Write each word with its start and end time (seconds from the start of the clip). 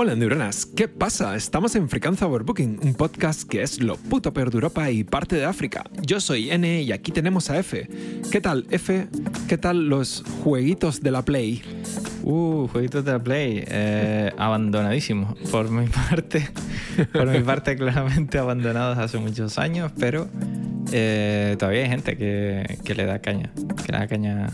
Hola 0.00 0.14
neuronas, 0.14 0.64
¿qué 0.64 0.86
pasa? 0.86 1.34
Estamos 1.34 1.74
en 1.74 1.88
Frequenza 1.88 2.24
Overbooking, 2.28 2.78
un 2.84 2.94
podcast 2.94 3.42
que 3.42 3.62
es 3.62 3.82
lo 3.82 3.96
puto 3.96 4.32
peor 4.32 4.48
de 4.48 4.58
Europa 4.58 4.88
y 4.92 5.02
parte 5.02 5.34
de 5.34 5.44
África. 5.44 5.82
Yo 6.06 6.20
soy 6.20 6.52
N 6.52 6.82
y 6.82 6.92
aquí 6.92 7.10
tenemos 7.10 7.50
a 7.50 7.58
F. 7.58 7.88
¿Qué 8.30 8.40
tal, 8.40 8.64
F? 8.70 9.08
¿Qué 9.48 9.58
tal 9.58 9.88
los 9.88 10.22
jueguitos 10.44 11.00
de 11.00 11.10
la 11.10 11.22
Play? 11.22 11.62
Uh, 12.22 12.68
jueguitos 12.68 13.04
de 13.04 13.10
la 13.10 13.18
Play. 13.18 13.64
Eh, 13.66 14.30
abandonadísimos. 14.38 15.36
Por 15.50 15.68
mi 15.68 15.88
parte. 15.88 16.48
Por 17.12 17.26
mi 17.26 17.40
parte, 17.40 17.74
claramente 17.74 18.38
abandonados 18.38 18.98
hace 18.98 19.18
muchos 19.18 19.58
años, 19.58 19.90
pero 19.98 20.28
eh, 20.92 21.56
todavía 21.58 21.82
hay 21.82 21.88
gente 21.88 22.16
que, 22.16 22.78
que 22.84 22.94
le 22.94 23.04
da 23.04 23.18
caña. 23.18 23.50
Que 23.84 23.90
le 23.90 23.98
da 23.98 24.06
caña 24.06 24.46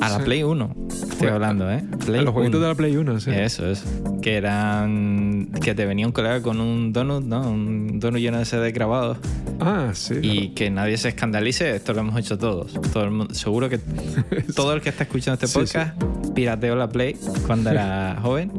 a 0.00 0.08
la 0.08 0.18
Sí. 0.18 0.24
Play 0.24 0.42
1. 0.42 0.74
Estoy 0.90 1.28
hablando, 1.28 1.70
¿eh? 1.70 1.84
Play 2.06 2.20
A 2.20 2.22
los 2.22 2.32
jueguitos 2.32 2.58
1. 2.58 2.66
de 2.66 2.72
la 2.72 2.74
Play 2.74 2.96
1, 2.96 3.20
sí. 3.20 3.30
Eso, 3.30 3.66
eso. 3.66 3.84
Que 4.22 4.36
eran. 4.36 5.50
Que 5.62 5.74
te 5.74 5.86
venía 5.86 6.06
un 6.06 6.12
colega 6.12 6.40
con 6.42 6.60
un 6.60 6.92
donut, 6.92 7.24
¿no? 7.24 7.40
Un 7.50 8.00
donut 8.00 8.20
lleno 8.20 8.38
de 8.38 8.44
CD 8.44 8.72
grabados. 8.72 9.18
Ah, 9.60 9.90
sí. 9.92 10.14
Y 10.22 10.48
que 10.54 10.70
nadie 10.70 10.96
se 10.96 11.08
escandalice, 11.10 11.76
esto 11.76 11.92
lo 11.92 12.00
hemos 12.00 12.18
hecho 12.18 12.38
todos. 12.38 12.72
Todo 12.92 13.04
el 13.04 13.10
mundo, 13.10 13.34
seguro 13.34 13.68
que 13.68 13.78
todo 14.56 14.72
el 14.72 14.80
que 14.80 14.88
está 14.88 15.04
escuchando 15.04 15.34
este 15.34 15.46
Sí, 15.48 15.58
podcast 15.58 16.02
pirateó 16.34 16.76
la 16.76 16.88
Play 16.88 17.16
cuando 17.46 17.70
era 17.70 18.18
joven 18.22 18.50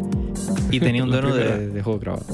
y 0.70 0.80
tenía 0.80 1.04
un 1.04 1.10
donut 1.10 1.34
de, 1.34 1.82
juego 1.82 2.00
grabado. 2.00 2.26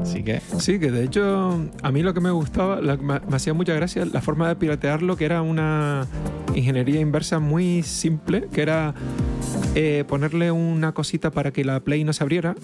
Así 0.00 0.22
que, 0.22 0.40
Sí, 0.58 0.78
que 0.78 0.90
de 0.90 1.04
hecho 1.04 1.60
a 1.82 1.90
mí 1.90 2.02
lo 2.02 2.14
que 2.14 2.20
me 2.20 2.30
gustaba, 2.30 2.80
me, 2.80 2.96
me 2.96 3.36
hacía 3.36 3.52
mucha 3.52 3.74
gracia, 3.74 4.06
la 4.06 4.20
forma 4.22 4.48
de 4.48 4.56
piratearlo, 4.56 5.16
que 5.16 5.24
era 5.24 5.42
una 5.42 6.06
ingeniería 6.54 7.00
inversa 7.00 7.38
muy 7.38 7.82
simple, 7.82 8.48
que 8.52 8.62
era 8.62 8.94
eh, 9.74 10.04
ponerle 10.08 10.50
una 10.50 10.92
cosita 10.92 11.30
para 11.30 11.52
que 11.52 11.64
la 11.64 11.80
Play 11.80 12.04
no 12.04 12.12
se 12.12 12.22
abriera, 12.22 12.54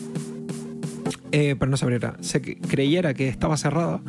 eh, 1.33 1.57
pero 1.59 1.71
no 1.71 1.77
se 1.77 1.85
abriera, 1.85 2.15
se 2.21 2.41
creyera 2.41 3.15
que 3.15 3.29
estaba 3.29 3.57
cerrada 3.57 4.01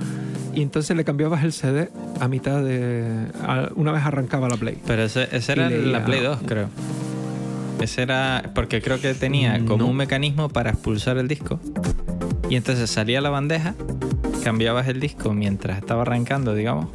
y 0.54 0.62
entonces 0.64 0.96
le 0.98 1.04
cambiabas 1.04 1.44
el 1.44 1.54
CD 1.54 1.90
a 2.20 2.28
mitad 2.28 2.64
de... 2.64 3.28
a- 3.44 3.70
una 3.76 3.92
vez 3.92 4.04
arrancaba 4.04 4.50
la 4.50 4.58
Play. 4.58 4.78
pero 4.86 5.04
ese, 5.04 5.28
ese 5.32 5.52
era 5.54 5.70
leía- 5.70 5.92
la 5.92 6.06
Play 6.06 6.22
2, 6.22 6.40
creo. 6.46 6.68
Ese 7.80 8.04
era. 8.04 8.52
Porque 8.54 8.80
creo 8.82 9.00
que 9.02 9.16
tenía 9.16 9.58
como 9.66 9.78
No. 9.86 9.88
un 9.88 9.96
mecanismo 9.98 10.50
para 10.50 10.70
expulsar 10.70 11.18
el 11.18 11.28
disco. 11.28 11.60
Y 12.48 12.56
entonces 12.56 12.92
salía 12.92 13.22
la 13.22 13.32
bandeja, 13.32 13.74
cambiabas 14.44 14.88
el 14.88 15.00
disco 15.00 15.34
mientras 15.34 15.80
estaba 15.80 16.04
arrancando, 16.04 16.54
digamos. 16.54 16.90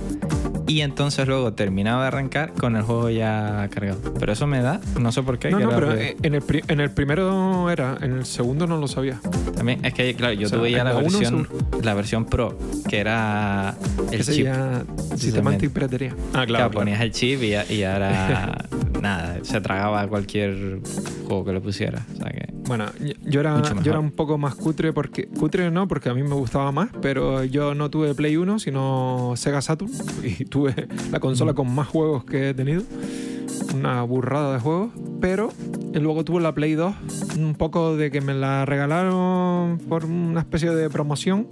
Y 0.68 0.80
entonces 0.80 1.28
luego 1.28 1.52
terminaba 1.52 2.02
de 2.02 2.08
arrancar 2.08 2.52
con 2.52 2.74
el 2.76 2.82
juego 2.82 3.08
ya 3.10 3.68
cargado. 3.70 3.98
Pero 4.18 4.32
eso 4.32 4.46
me 4.48 4.60
da, 4.60 4.80
no 4.98 5.12
sé 5.12 5.22
por 5.22 5.38
qué. 5.38 5.50
No, 5.50 5.58
que 5.58 5.64
no, 5.64 5.70
pero 5.70 5.92
en 5.94 6.34
el, 6.34 6.42
pri- 6.42 6.64
en 6.66 6.80
el 6.80 6.90
primero 6.90 7.70
era, 7.70 7.96
en 8.00 8.12
el 8.18 8.26
segundo 8.26 8.66
no 8.66 8.76
lo 8.78 8.88
sabía. 8.88 9.20
También 9.56 9.84
es 9.84 9.94
que, 9.94 10.14
claro, 10.14 10.32
yo 10.34 10.46
O 10.46 10.50
sea, 10.50 10.58
tuve 10.58 10.72
ya 10.72 10.82
la 10.84 10.94
versión, 10.94 11.48
la 11.82 11.94
versión 11.94 12.24
Pro, 12.26 12.58
que 12.88 12.98
era 12.98 13.76
el 14.10 14.20
Ese 14.20 14.32
chip. 14.34 14.44
ya 14.46 14.82
sistema 15.16 15.50
antipiratería. 15.50 16.14
Ah, 16.34 16.44
Claro, 16.46 16.70
ponías 16.72 17.00
el 17.00 17.12
chip 17.12 17.42
y, 17.42 17.50
ya- 17.50 17.70
y 17.72 17.84
ahora 17.84 18.64
nada, 19.00 19.38
se 19.42 19.60
tragaba 19.60 20.06
cualquier 20.08 20.80
juego 21.26 21.44
que 21.44 21.52
le 21.52 21.60
pusiera. 21.60 22.04
O 22.14 22.16
sea 22.16 22.30
que, 22.30 22.46
Bueno, 22.66 22.86
yo- 23.24 23.40
era, 23.40 23.62
yo 23.82 23.90
era 23.92 24.00
un 24.00 24.10
poco 24.10 24.38
más 24.38 24.54
cutre 24.54 24.92
porque 24.92 25.28
cutre 25.28 25.70
no, 25.70 25.86
porque 25.86 26.08
a 26.08 26.14
mí 26.14 26.22
me 26.22 26.34
gustaba 26.34 26.72
más, 26.72 26.88
pero 27.00 27.44
yo 27.44 27.74
no 27.74 27.90
tuve 27.90 28.14
Play 28.14 28.36
1, 28.36 28.58
sino 28.58 29.34
Sega 29.36 29.62
Saturn 29.62 29.90
y 30.24 30.44
tuve 30.46 30.88
la 31.12 31.20
consola 31.20 31.54
con 31.54 31.72
más 31.72 31.86
juegos 31.88 32.24
que 32.24 32.50
he 32.50 32.54
tenido, 32.54 32.82
una 33.74 34.02
burrada 34.02 34.54
de 34.54 34.60
juegos, 34.60 34.90
pero 35.20 35.50
luego 35.94 36.24
tuve 36.24 36.40
la 36.42 36.54
Play 36.54 36.74
2, 36.74 36.94
un 37.38 37.54
poco 37.54 37.96
de 37.96 38.10
que 38.10 38.20
me 38.20 38.34
la 38.34 38.64
regalaron 38.66 39.78
por 39.88 40.04
una 40.04 40.40
especie 40.40 40.70
de 40.70 40.90
promoción 40.90 41.46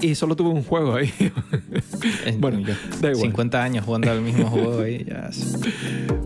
y 0.00 0.14
solo 0.14 0.36
tuve 0.36 0.50
un 0.50 0.62
juego 0.62 0.94
ahí. 0.94 1.12
Bueno, 2.38 2.60
yo, 2.60 2.74
da 3.00 3.10
igual. 3.10 3.30
50 3.30 3.62
años 3.62 3.84
jugando 3.84 4.10
al 4.10 4.20
mismo 4.20 4.46
juego 4.48 4.80
ahí, 4.80 5.04
ya. 5.04 5.30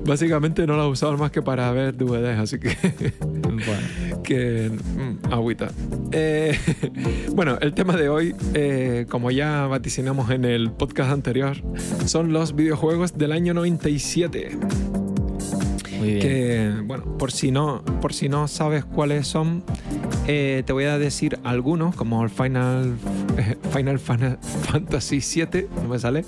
Básicamente 0.05 0.67
no 0.67 0.77
la 0.77 0.87
usaba 0.87 1.17
más 1.17 1.31
que 1.31 1.43
para 1.43 1.71
ver 1.73 1.97
DVDs, 1.97 2.39
así 2.39 2.59
que 2.59 2.77
Bueno, 3.67 4.23
que 4.23 4.71
mm, 4.71 5.33
agüita. 5.33 5.71
Eh, 6.13 6.59
bueno, 7.35 7.59
el 7.61 7.75
tema 7.75 7.97
de 7.97 8.09
hoy, 8.09 8.35
eh, 8.55 9.07
como 9.09 9.31
ya 9.31 9.67
vaticinamos 9.67 10.31
en 10.31 10.45
el 10.45 10.71
podcast 10.71 11.11
anterior, 11.11 11.57
son 12.07 12.33
los 12.33 12.55
videojuegos 12.55 13.17
del 13.19 13.33
año 13.33 13.55
97. 13.55 14.59
Que, 16.01 16.73
bueno, 16.85 17.05
por 17.19 17.31
si 17.33 17.51
no, 17.51 17.83
por 18.01 18.13
si 18.15 18.29
no 18.29 18.49
sabes 18.49 18.85
cuáles 18.85 19.27
son, 19.27 19.63
eh, 20.27 20.63
te 20.67 20.73
voy 20.73 20.85
a 20.85 20.99
decir 20.99 21.39
algunos, 21.45 21.95
como 21.95 22.23
el 22.25 22.31
Final, 22.31 22.95
eh, 23.37 23.57
Final 23.75 23.99
Fan- 23.99 24.39
Fantasy 24.41 25.19
VII, 25.21 25.67
no 25.83 25.89
me 25.89 25.99
sale, 25.99 26.25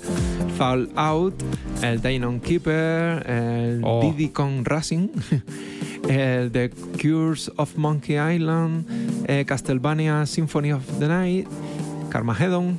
Fallout, 0.57 1.33
el 1.81 2.01
Dynon 2.01 2.39
Keeper, 2.39 3.29
el 3.29 3.81
Oh. 3.83 4.01
Diddy 4.01 4.29
Kong 4.29 4.61
Racing, 4.63 5.07
el 6.09 6.51
The 6.51 6.69
Cures 7.01 7.51
of 7.55 7.75
Monkey 7.77 8.15
Island, 8.17 8.85
eh, 9.27 9.43
Castlevania 9.45 10.25
Symphony 10.25 10.73
of 10.73 10.83
the 10.99 11.07
Night, 11.07 11.47
Carmageddon 12.09 12.77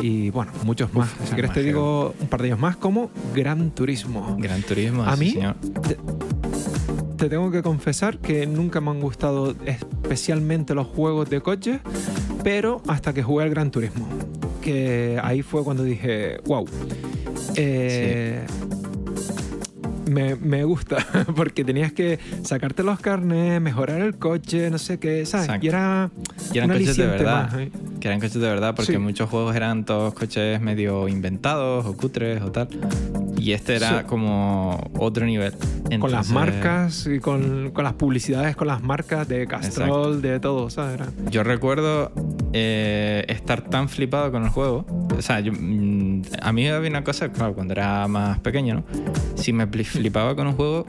y 0.00 0.30
bueno, 0.30 0.52
muchos 0.64 0.92
más. 0.94 1.08
si 1.24 1.32
quieres 1.34 1.52
te 1.52 1.62
digo 1.62 2.14
un 2.20 2.28
par 2.28 2.40
de 2.42 2.48
ellos 2.48 2.60
más, 2.60 2.76
como 2.76 3.10
Gran 3.34 3.70
Turismo. 3.70 4.36
Gran 4.38 4.62
Turismo, 4.62 5.02
A 5.04 5.16
mí, 5.16 5.30
señor. 5.30 5.56
Te 7.16 7.28
tengo 7.28 7.50
que 7.50 7.62
confesar 7.62 8.18
que 8.18 8.46
nunca 8.46 8.80
me 8.80 8.90
han 8.90 9.00
gustado 9.00 9.54
especialmente 9.64 10.74
los 10.74 10.86
juegos 10.86 11.30
de 11.30 11.40
coches, 11.40 11.80
pero 12.44 12.82
hasta 12.86 13.12
que 13.12 13.22
jugué 13.22 13.44
al 13.44 13.50
Gran 13.50 13.70
Turismo, 13.70 14.06
que 14.60 15.18
ahí 15.22 15.42
fue 15.42 15.64
cuando 15.64 15.82
dije, 15.82 16.38
wow, 16.44 16.66
eh, 17.56 18.44
me, 20.06 20.34
me 20.36 20.64
gusta, 20.64 20.96
porque 21.36 21.64
tenías 21.64 21.92
que 21.92 22.18
sacarte 22.42 22.82
los 22.82 23.00
carnes, 23.00 23.60
mejorar 23.60 24.00
el 24.00 24.16
coche, 24.16 24.70
no 24.70 24.78
sé 24.78 24.98
qué, 24.98 25.26
¿sabes? 25.26 25.46
Exacto. 25.46 25.66
Y 25.66 25.68
era 25.68 26.10
Y 26.52 26.58
eran 26.58 26.70
coches 26.70 26.96
de 26.96 27.06
verdad. 27.06 27.50
más, 27.50 27.60
¿eh? 27.60 27.70
Que 28.00 28.08
eran 28.08 28.20
coches 28.20 28.34
de 28.40 28.48
verdad, 28.48 28.74
porque 28.74 28.92
Sí. 28.92 28.98
muchos 28.98 29.28
juegos 29.28 29.54
eran 29.56 29.84
todos 29.84 30.14
coches 30.14 30.60
medio 30.60 31.08
inventados 31.08 31.84
o 31.86 31.96
cutres 31.96 32.40
o 32.42 32.50
tal. 32.52 32.68
Y 33.38 33.52
este 33.52 33.76
era 33.76 34.00
Sí. 34.00 34.04
como 34.06 34.90
otro 34.98 35.26
nivel. 35.26 35.52
Con 35.52 36.10
las 36.10 36.28
Entonces, 36.28 36.32
marcas 36.32 37.06
y 37.06 37.20
con, 37.20 37.70
con 37.70 37.84
las 37.84 37.92
publicidades, 37.92 38.56
con 38.56 38.66
las 38.66 38.82
marcas 38.82 39.28
de 39.28 39.46
Castrol, 39.46 40.20
de 40.22 40.40
todo, 40.40 40.68
¿sabes? 40.70 40.94
Era- 40.94 41.06
Yo 41.30 41.42
recuerdo 41.44 42.12
eh, 42.52 43.24
estar 43.28 43.60
tan 43.62 43.88
flipado 43.88 44.32
con 44.32 44.42
el 44.44 44.48
juego. 44.48 44.86
O 45.16 45.20
sea, 45.20 45.40
yo, 45.40 45.52
mm, 45.52 46.22
a 46.40 46.52
mí 46.52 46.66
había 46.68 46.88
una 46.88 47.04
cosa, 47.04 47.30
claro, 47.30 47.54
cuando 47.54 47.72
era 47.74 48.08
más 48.08 48.38
pequeño, 48.40 48.74
¿no? 48.76 48.84
Si 49.34 49.52
me 49.52 49.66
flipaba 49.96 50.34
con 50.36 50.46
un 50.46 50.52
juego, 50.54 50.86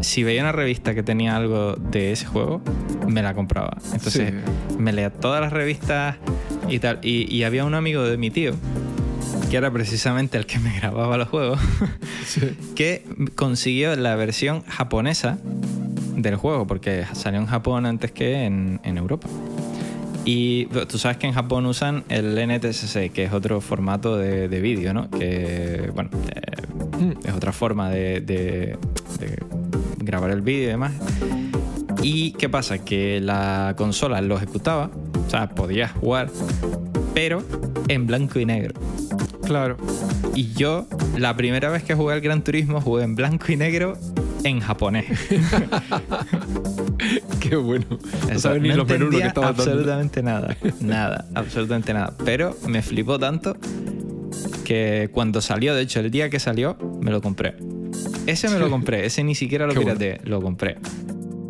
si 0.00 0.22
veía 0.22 0.42
una 0.42 0.52
revista 0.52 0.94
que 0.94 1.02
tenía 1.02 1.36
algo 1.36 1.74
de 1.76 2.12
ese 2.12 2.26
juego, 2.26 2.60
me 3.06 3.22
la 3.22 3.34
compraba. 3.34 3.76
Entonces, 3.92 4.32
me 4.78 4.92
leía 4.92 5.10
todas 5.10 5.40
las 5.40 5.52
revistas 5.52 6.16
y 6.68 6.78
tal. 6.78 6.98
Y, 7.02 7.32
y 7.34 7.44
había 7.44 7.64
un 7.64 7.74
amigo 7.74 8.02
de 8.04 8.16
mi 8.16 8.30
tío, 8.30 8.54
que 9.50 9.56
era 9.56 9.70
precisamente 9.72 10.38
el 10.38 10.46
que 10.46 10.58
me 10.58 10.74
grababa 10.78 11.16
los 11.16 11.28
juegos, 11.28 11.60
Sí. 12.26 12.56
que 12.76 13.04
consiguió 13.34 13.96
la 13.96 14.14
versión 14.16 14.62
japonesa 14.66 15.38
del 16.16 16.36
juego, 16.36 16.66
porque 16.66 17.04
salió 17.14 17.40
en 17.40 17.46
Japón 17.46 17.86
antes 17.86 18.12
que 18.12 18.44
en, 18.44 18.80
en 18.84 18.98
Europa. 18.98 19.28
Y 20.24 20.66
tú 20.66 20.98
sabes 20.98 21.16
que 21.16 21.26
en 21.26 21.32
Japón 21.32 21.64
usan 21.66 22.04
el 22.10 22.36
NTSC, 22.46 23.10
que 23.10 23.24
es 23.24 23.32
otro 23.32 23.60
formato 23.62 24.16
de, 24.18 24.48
de 24.48 24.60
vídeo, 24.60 24.92
¿no? 24.92 25.10
Que, 25.10 25.90
bueno, 25.94 26.10
eh. 26.28 26.59
es 27.24 27.34
otra 27.34 27.52
forma 27.52 27.90
de, 27.90 28.20
de- 28.20 28.78
de 29.18 29.38
grabar 29.98 30.30
el 30.30 30.40
vídeo 30.42 30.64
y 30.64 30.66
demás. 30.66 30.92
¿Y 32.02 32.32
qué 32.32 32.48
pasa? 32.48 32.78
Que 32.78 33.20
la 33.20 33.74
consola 33.76 34.20
lo 34.22 34.36
ejecutaba, 34.36 34.90
o 35.26 35.30
sea, 35.30 35.50
podías 35.50 35.92
jugar, 35.92 36.30
pero 37.14 37.42
en 37.88 38.06
blanco 38.06 38.38
y 38.38 38.46
negro. 38.46 38.74
Claro. 39.44 39.76
Y 40.34 40.52
yo, 40.54 40.86
la 41.18 41.36
primera 41.36 41.68
vez 41.70 41.82
que 41.82 41.94
jugué 41.94 42.14
al 42.14 42.20
Gran 42.20 42.42
Turismo, 42.42 42.80
jugué 42.80 43.04
en 43.04 43.14
blanco 43.16 43.46
y 43.52 43.56
negro 43.56 43.98
en 44.44 44.60
japonés. 44.60 45.06
Qué 47.40 47.56
bueno. 47.56 47.86
No 47.90 48.30
Eso, 48.32 48.54
ni 48.58 48.68
no 48.68 48.76
lo 48.76 48.86
que 48.86 48.94
entendía 48.94 49.26
estabas 49.26 49.56
dando. 49.56 49.72
absolutamente 49.72 50.22
nada. 50.22 50.56
Nada, 50.80 51.26
absolutamente 51.34 51.92
nada. 51.92 52.14
Pero 52.24 52.56
me 52.66 52.80
flipó 52.82 53.18
tanto 53.18 53.56
que 54.70 55.10
cuando 55.12 55.40
salió, 55.40 55.74
de 55.74 55.82
hecho, 55.82 55.98
el 55.98 56.12
día 56.12 56.30
que 56.30 56.38
salió, 56.38 56.76
me 57.02 57.10
lo 57.10 57.20
compré. 57.20 57.56
Ese 58.26 58.48
me 58.48 58.56
lo 58.60 58.70
compré, 58.70 59.04
ese 59.04 59.24
ni 59.24 59.34
siquiera 59.34 59.66
lo 59.66 59.74
bueno. 59.74 59.98
pirateé, 59.98 60.20
lo 60.22 60.40
compré. 60.40 60.76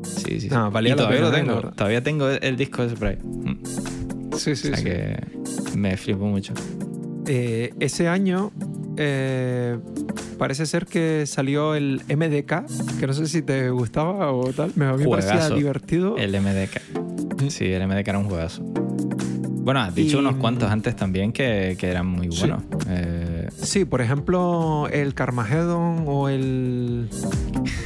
Sí, 0.02 0.22
sí. 0.24 0.40
sí. 0.40 0.48
No, 0.48 0.70
valía 0.70 0.94
y 0.94 0.96
todavía 0.96 1.20
lo 1.20 1.28
eh, 1.28 1.32
tengo. 1.32 1.60
todavía 1.72 2.02
tengo 2.02 2.30
el 2.30 2.56
disco 2.56 2.82
de 2.86 2.96
spray. 2.96 3.18
Mm. 3.22 3.58
Sí, 4.38 4.56
sí, 4.56 4.68
o 4.68 4.74
sea 4.74 4.76
sí. 4.78 4.84
que 4.84 5.16
me 5.76 5.98
flipó 5.98 6.24
mucho. 6.24 6.54
Eh, 7.26 7.74
ese 7.78 8.08
año 8.08 8.52
eh, 8.96 9.78
parece 10.38 10.64
ser 10.64 10.86
que 10.86 11.26
salió 11.26 11.74
el 11.74 12.00
MDK, 12.08 12.98
que 12.98 13.06
no 13.06 13.12
sé 13.12 13.26
si 13.26 13.42
te 13.42 13.68
gustaba 13.68 14.32
o 14.32 14.50
tal. 14.54 14.72
Me 14.76 14.86
a 14.86 14.94
mí 14.94 15.04
me 15.04 15.10
parecía 15.10 15.50
divertido. 15.50 16.16
El 16.16 16.32
MDK. 16.40 17.50
Sí, 17.50 17.66
el 17.66 17.86
MDK 17.86 18.08
era 18.08 18.18
un 18.18 18.24
juegazo. 18.30 18.62
Bueno, 19.62 19.80
has 19.80 19.94
dicho 19.94 20.16
Y- 20.16 20.20
unos 20.20 20.36
cuantos 20.36 20.70
antes 20.70 20.96
también 20.96 21.32
que, 21.32 21.76
que 21.78 21.88
eran 21.90 22.06
muy 22.06 22.32
Sí. 22.32 22.40
buenos. 22.40 22.62
Eh, 22.88 23.09
Sí, 23.62 23.84
por 23.84 24.00
ejemplo, 24.00 24.88
el 24.90 25.14
Carmageddon 25.14 26.04
o 26.06 26.28
el 26.28 27.08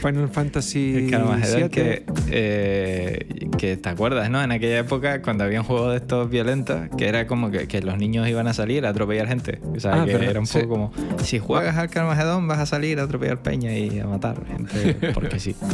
Final 0.02 0.28
Fantasy 0.28 0.94
el 0.96 1.10
Carmageddon 1.10 1.60
VII. 1.62 1.68
que, 1.68 2.04
eh, 2.30 3.26
que 3.56 3.76
te 3.76 3.88
acuerdas, 3.88 4.30
¿no? 4.30 4.42
En 4.42 4.50
aquella 4.52 4.78
época, 4.78 5.22
cuando 5.22 5.44
había 5.44 5.60
un 5.60 5.66
juego 5.66 5.90
de 5.90 5.96
estos 5.98 6.28
violentos, 6.30 6.80
que 6.96 7.06
era 7.08 7.26
como 7.26 7.50
que, 7.50 7.66
que 7.68 7.80
los 7.82 7.96
niños 7.98 8.28
iban 8.28 8.46
a 8.48 8.54
salir 8.54 8.84
a 8.86 8.90
atropellar 8.90 9.28
gente. 9.28 9.60
O 9.76 9.80
sea, 9.80 10.02
Ah, 10.02 10.04
que 10.04 10.12
verdad, 10.12 10.30
era 10.30 10.40
un 10.40 10.46
sí. 10.46 10.58
poco 10.60 10.68
como, 10.70 10.92
si 11.22 11.38
juegas 11.38 11.76
al 11.76 11.88
Carmageddon 11.90 12.46
vas 12.48 12.58
a 12.58 12.66
salir 12.66 12.98
a 13.00 13.04
atropellar 13.04 13.42
peña 13.42 13.72
y 13.76 13.98
a 14.00 14.06
matar 14.06 14.36
gente, 14.46 15.10
porque 15.12 15.38
sí. 15.38 15.54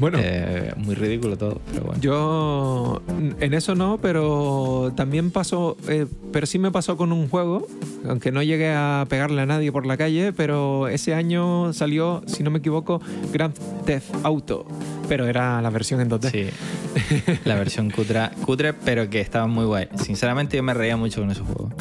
Bueno, 0.00 0.18
Eh, 0.22 0.72
muy 0.76 0.94
ridículo 0.94 1.36
todo, 1.36 1.60
pero 1.72 1.86
bueno. 1.86 2.00
yo 2.00 3.02
en 3.40 3.52
eso 3.54 3.74
no, 3.74 3.98
pero 4.00 4.92
también 4.94 5.32
pasó, 5.32 5.76
eh, 5.88 6.06
pero 6.32 6.46
sí 6.46 6.60
me 6.60 6.70
pasó 6.70 6.96
con 6.96 7.10
un 7.10 7.28
juego, 7.28 7.66
aunque 8.08 8.30
no 8.30 8.40
llegué 8.44 8.72
a 8.72 9.06
pegarle 9.08 9.42
a 9.42 9.46
nadie 9.46 9.72
por 9.72 9.86
la 9.86 9.96
calle, 9.96 10.32
pero 10.32 10.86
ese 10.86 11.14
año 11.14 11.72
salió, 11.72 12.22
si 12.26 12.44
no 12.44 12.50
me 12.52 12.60
equivoco, 12.60 13.00
Grand 13.32 13.54
Theft 13.86 14.14
Auto, 14.22 14.66
pero 15.08 15.26
era 15.26 15.60
la 15.62 15.70
versión 15.70 16.00
en 16.00 16.10
2D. 16.10 16.30
Sí. 16.30 17.38
La 17.44 17.54
versión 17.54 17.90
cutre, 17.90 18.30
cutre, 18.44 18.72
pero 18.74 19.08
que 19.08 19.20
estaba 19.20 19.46
muy 19.46 19.64
guay. 19.64 19.88
Sinceramente, 19.96 20.56
yo 20.56 20.62
me 20.62 20.74
reía 20.74 20.96
mucho 20.96 21.20
con 21.20 21.30
esos 21.30 21.46
juegos. 21.46 21.72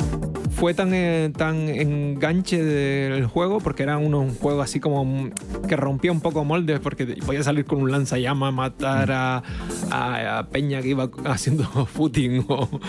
fue 0.52 0.74
tan, 0.74 0.92
eh, 0.94 1.32
tan 1.38 1.70
enganche 1.70 2.64
del 2.64 3.28
juego 3.28 3.60
porque 3.60 3.84
era 3.84 3.98
uno, 4.00 4.22
un 4.22 4.34
juego 4.34 4.62
así 4.64 4.80
como 4.80 5.30
que 5.68 5.76
rompía 5.76 6.12
un 6.12 6.20
poco 6.22 6.44
moldes 6.44 6.80
porque 6.80 7.06
podía 7.26 7.44
salir 7.44 7.66
con 7.66 7.80
un 7.82 7.92
lanzallamas, 7.92 8.52
matar 8.54 9.12
a, 9.12 9.44
a- 9.92 10.40
a 10.40 10.48
Peña 10.48 10.82
que 10.82 10.90
iba 10.90 11.10
haciendo 11.26 11.64
footing 11.86 12.46
o, 12.48 12.54
o 12.64 12.80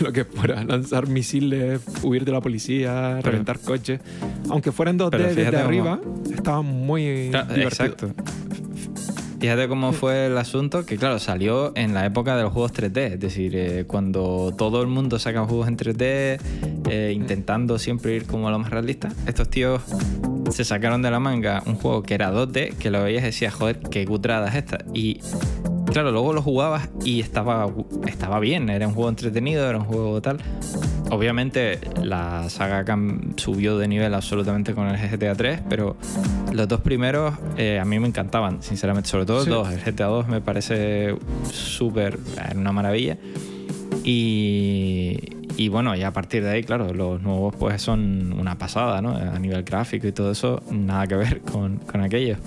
lo 0.00 0.12
que 0.12 0.24
fuera, 0.24 0.64
lanzar 0.64 1.08
misiles, 1.08 1.80
huir 2.02 2.24
de 2.24 2.32
la 2.32 2.40
policía, 2.40 3.16
Pero- 3.16 3.32
reventar 3.32 3.58
coches. 3.58 4.00
Aunque 4.48 4.72
fueran 4.72 4.98
2D 4.98 5.10
Pero 5.10 5.24
desde 5.34 5.56
arriba, 5.58 6.00
estaba 6.32 6.62
muy 6.62 7.02
divertido. 7.04 7.62
exacto. 7.68 8.10
Fíjate 9.40 9.68
cómo 9.68 9.92
fue 9.94 10.26
el 10.26 10.36
asunto, 10.36 10.84
que 10.84 10.98
claro, 10.98 11.18
salió 11.18 11.72
en 11.74 11.94
la 11.94 12.04
época 12.04 12.36
de 12.36 12.42
los 12.42 12.52
juegos 12.52 12.74
3D, 12.74 13.14
es 13.14 13.20
decir, 13.20 13.56
eh, 13.56 13.84
cuando 13.86 14.52
todo 14.54 14.82
el 14.82 14.86
mundo 14.88 15.18
saca 15.18 15.46
juegos 15.46 15.66
en 15.66 15.78
3D, 15.78 16.38
eh, 16.90 17.12
intentando 17.16 17.78
siempre 17.78 18.14
ir 18.14 18.26
como 18.26 18.48
a 18.48 18.50
lo 18.50 18.58
más 18.58 18.68
realista, 18.68 19.08
estos 19.26 19.48
tíos 19.48 19.80
se 20.50 20.62
sacaron 20.62 21.00
de 21.00 21.10
la 21.10 21.20
manga 21.20 21.62
un 21.64 21.76
juego 21.76 22.02
que 22.02 22.12
era 22.12 22.30
2D, 22.30 22.74
que 22.74 22.90
lo 22.90 23.02
veías 23.02 23.22
y 23.22 23.26
decías, 23.26 23.54
joder, 23.54 23.80
qué 23.90 24.04
cutrada 24.04 24.48
es 24.48 24.56
esta. 24.56 24.84
Y 24.92 25.20
claro, 25.86 26.12
luego 26.12 26.34
lo 26.34 26.42
jugabas 26.42 26.90
y 27.02 27.20
estaba, 27.20 27.66
estaba 28.06 28.40
bien, 28.40 28.68
era 28.68 28.86
un 28.86 28.92
juego 28.92 29.08
entretenido, 29.08 29.66
era 29.66 29.78
un 29.78 29.86
juego 29.86 30.20
tal. 30.20 30.36
Obviamente 31.10 31.80
la 32.02 32.48
saga 32.50 32.84
cam- 32.84 33.36
subió 33.38 33.76
de 33.78 33.88
nivel 33.88 34.14
absolutamente 34.14 34.74
con 34.74 34.86
el 34.88 34.96
GTA 34.96 35.34
3, 35.34 35.60
pero 35.68 35.96
los 36.52 36.68
dos 36.68 36.80
primeros 36.80 37.34
eh, 37.56 37.78
a 37.80 37.84
mí 37.84 37.98
me 37.98 38.06
encantaban, 38.08 38.62
sinceramente, 38.62 39.08
sobre 39.10 39.26
todo 39.26 39.40
Sí. 39.42 39.48
el 39.50 39.54
2. 39.54 39.72
El 39.72 39.80
GTA 39.80 40.06
2 40.06 40.28
me 40.28 40.40
parece 40.40 41.16
súper, 41.52 42.18
era 42.36 42.58
una 42.58 42.72
maravilla. 42.72 43.16
Y, 44.04 45.18
y 45.56 45.68
bueno, 45.68 45.94
y 45.94 46.02
a 46.02 46.12
partir 46.12 46.42
de 46.42 46.50
ahí, 46.50 46.62
claro, 46.64 46.92
los 46.94 47.20
nuevos 47.20 47.54
pues 47.56 47.82
son 47.82 48.32
una 48.38 48.56
pasada, 48.56 49.02
¿no? 49.02 49.14
A 49.16 49.38
nivel 49.38 49.62
gráfico 49.62 50.06
y 50.06 50.12
todo 50.12 50.30
eso, 50.32 50.62
nada 50.70 51.06
que 51.06 51.16
ver 51.16 51.40
con, 51.40 51.76
con 51.78 52.00
aquellos. 52.02 52.38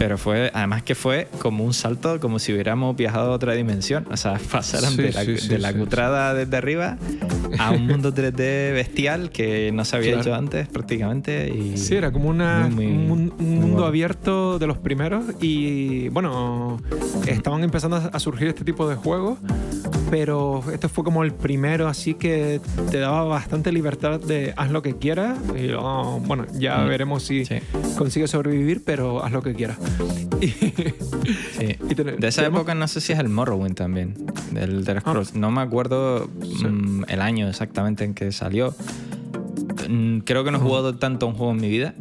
Pero 0.00 0.16
fue, 0.16 0.50
además 0.54 0.82
que 0.82 0.94
fue 0.94 1.28
como 1.40 1.62
un 1.62 1.74
salto, 1.74 2.18
como 2.20 2.38
si 2.38 2.54
hubiéramos 2.54 2.96
viajado 2.96 3.32
a 3.32 3.34
otra 3.34 3.52
dimensión. 3.52 4.06
O 4.10 4.16
sea, 4.16 4.40
pasaron 4.50 4.92
Sí, 4.92 5.02
de 5.02 5.12
la, 5.12 5.24
sí, 5.26 5.36
sí, 5.36 5.48
de 5.48 5.58
la 5.58 5.72
sí, 5.72 5.78
cutrada 5.78 6.32
desde 6.32 6.56
arriba 6.56 6.96
a 7.58 7.70
un 7.72 7.86
mundo 7.86 8.10
3D 8.14 8.72
bestial 8.72 9.30
que 9.30 9.70
no 9.72 9.84
se 9.84 9.96
había 9.96 10.12
Claro. 10.12 10.22
hecho 10.22 10.34
antes 10.34 10.68
prácticamente. 10.68 11.50
Y 11.54 11.76
Sí, 11.76 11.96
era 11.96 12.10
como 12.12 12.30
una, 12.30 12.68
Muy, 12.72 12.86
un, 12.86 13.32
mundo 13.38 13.84
abierto 13.84 14.58
de 14.58 14.66
los 14.66 14.78
primeros 14.78 15.22
y 15.42 16.08
bueno, 16.08 16.80
estaban 17.26 17.62
empezando 17.62 17.96
a 18.10 18.18
surgir 18.20 18.48
este 18.48 18.64
tipo 18.64 18.88
de 18.88 18.96
juegos, 18.96 19.38
pero 20.10 20.62
este 20.72 20.88
fue 20.88 21.04
como 21.04 21.24
el 21.24 21.32
primero 21.34 21.88
así 21.88 22.14
que 22.14 22.60
te 22.90 22.98
daba 23.00 23.24
bastante 23.24 23.70
libertad 23.70 24.18
de 24.18 24.54
haz 24.56 24.70
lo 24.70 24.80
que 24.80 24.96
quieras 24.96 25.38
y 25.54 25.66
luego, 25.68 26.20
bueno, 26.20 26.46
ya 26.58 26.78
Mm, 26.78 26.88
veremos 26.88 27.22
si 27.24 27.44
consigues 27.98 28.30
sobrevivir, 28.30 28.82
pero 28.82 29.22
haz 29.22 29.32
lo 29.32 29.42
que 29.42 29.52
quieras. 29.54 29.76
Y- 30.40 30.48
sí. 30.48 31.76
y 31.90 31.94
De 31.94 32.28
esa 32.28 32.46
época 32.46 32.74
no 32.74 32.88
sé 32.88 33.00
si 33.02 33.12
es 33.12 33.18
el 33.18 33.28
Morrowind 33.28 33.74
también, 33.74 34.14
del 34.52 34.84
The 34.86 34.92
Ah. 34.92 35.00
Scrolls. 35.00 35.34
No 35.34 35.50
me 35.50 35.60
acuerdo 35.60 36.30
mm, 36.64 37.04
el 37.08 37.20
año 37.20 37.46
exactamente 37.48 38.04
en 38.04 38.14
que 38.14 38.32
salió. 38.32 38.74
Mm, 39.88 40.18
Creo 40.20 40.42
que 40.44 40.50
no 40.50 40.58
he 40.58 40.60
jugado 40.60 40.96
tanto 40.96 41.26
a 41.26 41.28
un 41.28 41.34
juego 41.34 41.52
en 41.52 41.60
mi 41.60 41.68
vida. 41.68 41.94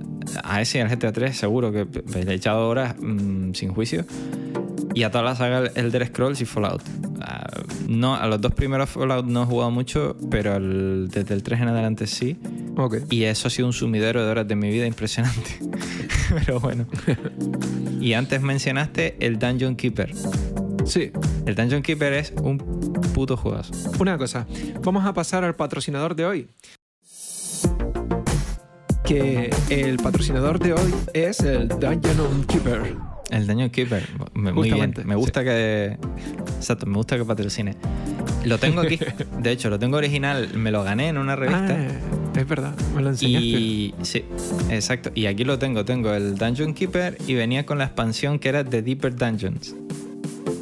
A 0.44 0.62
ese 0.62 0.78
y 0.78 0.82
al 0.82 0.90
GTA 0.90 1.12
3 1.12 1.36
seguro 1.38 1.72
que 1.72 1.86
me 2.14 2.32
he 2.32 2.36
echado 2.36 2.68
horas 2.70 2.96
mm, 3.00 3.54
sin 3.54 3.74
juicio. 3.74 4.06
Y 4.96 5.04
a 5.04 5.12
toda 5.12 5.24
la 5.24 5.36
saga 5.36 5.70
Elder 5.76 6.08
Scrolls 6.08 6.40
y 6.42 6.46
Fallout. 6.46 6.82
Ah, 7.22 7.46
no, 7.88 8.16
a 8.16 8.26
los 8.28 8.40
dos 8.40 8.54
primeros 8.54 8.90
Fallout 8.90 9.26
no 9.26 9.44
he 9.44 9.46
jugado 9.46 9.72
mucho, 9.72 10.16
pero 10.32 10.54
al- 10.56 11.10
desde 11.10 11.34
el 11.34 11.44
3 11.44 11.62
en 11.62 11.68
adelante 11.68 12.08
sí. 12.08 12.38
Ok. 12.78 12.98
Y 13.10 13.24
eso 13.24 13.48
ha 13.48 13.52
sido 13.52 13.68
un 13.68 13.74
sumidero 13.74 14.24
de 14.26 14.32
horas 14.32 14.48
de 14.48 14.56
mi 14.56 14.70
vida 14.70 14.86
impresionante. 14.86 15.60
pero 16.46 16.60
bueno. 16.60 16.86
Y 18.00 18.14
antes 18.14 18.42
mencionaste 18.42 19.18
el 19.20 19.38
Dungeon 19.40 19.76
Keeper. 19.76 20.14
Sí, 20.86 21.12
El 21.46 21.56
Dungeon 21.56 21.82
Keeper 21.82 22.14
es 22.14 22.34
un 22.42 22.58
puto 23.14 23.36
juegazo. 23.36 23.74
Una 24.00 24.18
cosa, 24.18 24.48
vamos 24.82 25.06
a 25.06 25.14
pasar 25.14 25.44
al 25.44 25.54
patrocinador 25.54 26.16
de 26.16 26.26
hoy. 26.26 26.48
Que 29.04 29.50
el 29.70 29.98
patrocinador 29.98 30.60
de 30.60 30.74
hoy 30.74 30.94
es 31.14 31.42
el 31.42 31.68
Dungeon 31.68 32.46
Keeper. 32.48 32.96
El 33.32 33.48
Dungeon 33.48 33.70
Keeper, 33.70 34.08
muy 34.34 34.44
bien. 34.44 34.56
Justamente, 34.56 35.04
Me 35.04 35.16
gusta 35.16 35.44
que. 35.44 35.98
Exacto, 36.56 36.86
me 36.86 36.96
gusta 36.96 37.18
que 37.18 37.26
patrocine. 37.26 37.76
Lo 38.46 38.58
tengo 38.58 38.82
aquí. 38.82 38.98
De 39.40 39.52
hecho, 39.52 39.70
lo 39.70 39.78
tengo 39.78 39.98
original. 39.98 40.50
Me 40.56 40.72
lo 40.72 40.84
gané 40.84 41.10
en 41.10 41.18
una 41.18 41.36
revista. 41.36 41.78
Ah, 41.78 42.19
es 42.40 42.48
verdad, 42.48 42.74
me 42.96 43.02
lo 43.02 43.10
enseñaste. 43.10 43.48
Y 43.48 43.94
sí, 44.02 44.24
exacto. 44.70 45.12
Y 45.14 45.26
aquí 45.26 45.44
lo 45.44 45.60
tengo. 45.60 45.86
Tengo 45.86 46.14
el 46.14 46.36
Dungeon 46.36 46.74
Keeper 46.74 47.18
y 47.28 47.34
venía 47.34 47.66
con 47.66 47.78
la 47.78 47.86
expansión 47.86 48.40
que 48.40 48.50
era 48.50 48.64
The 48.64 48.82
Deeper 48.82 49.16
Dungeons. 49.16 49.76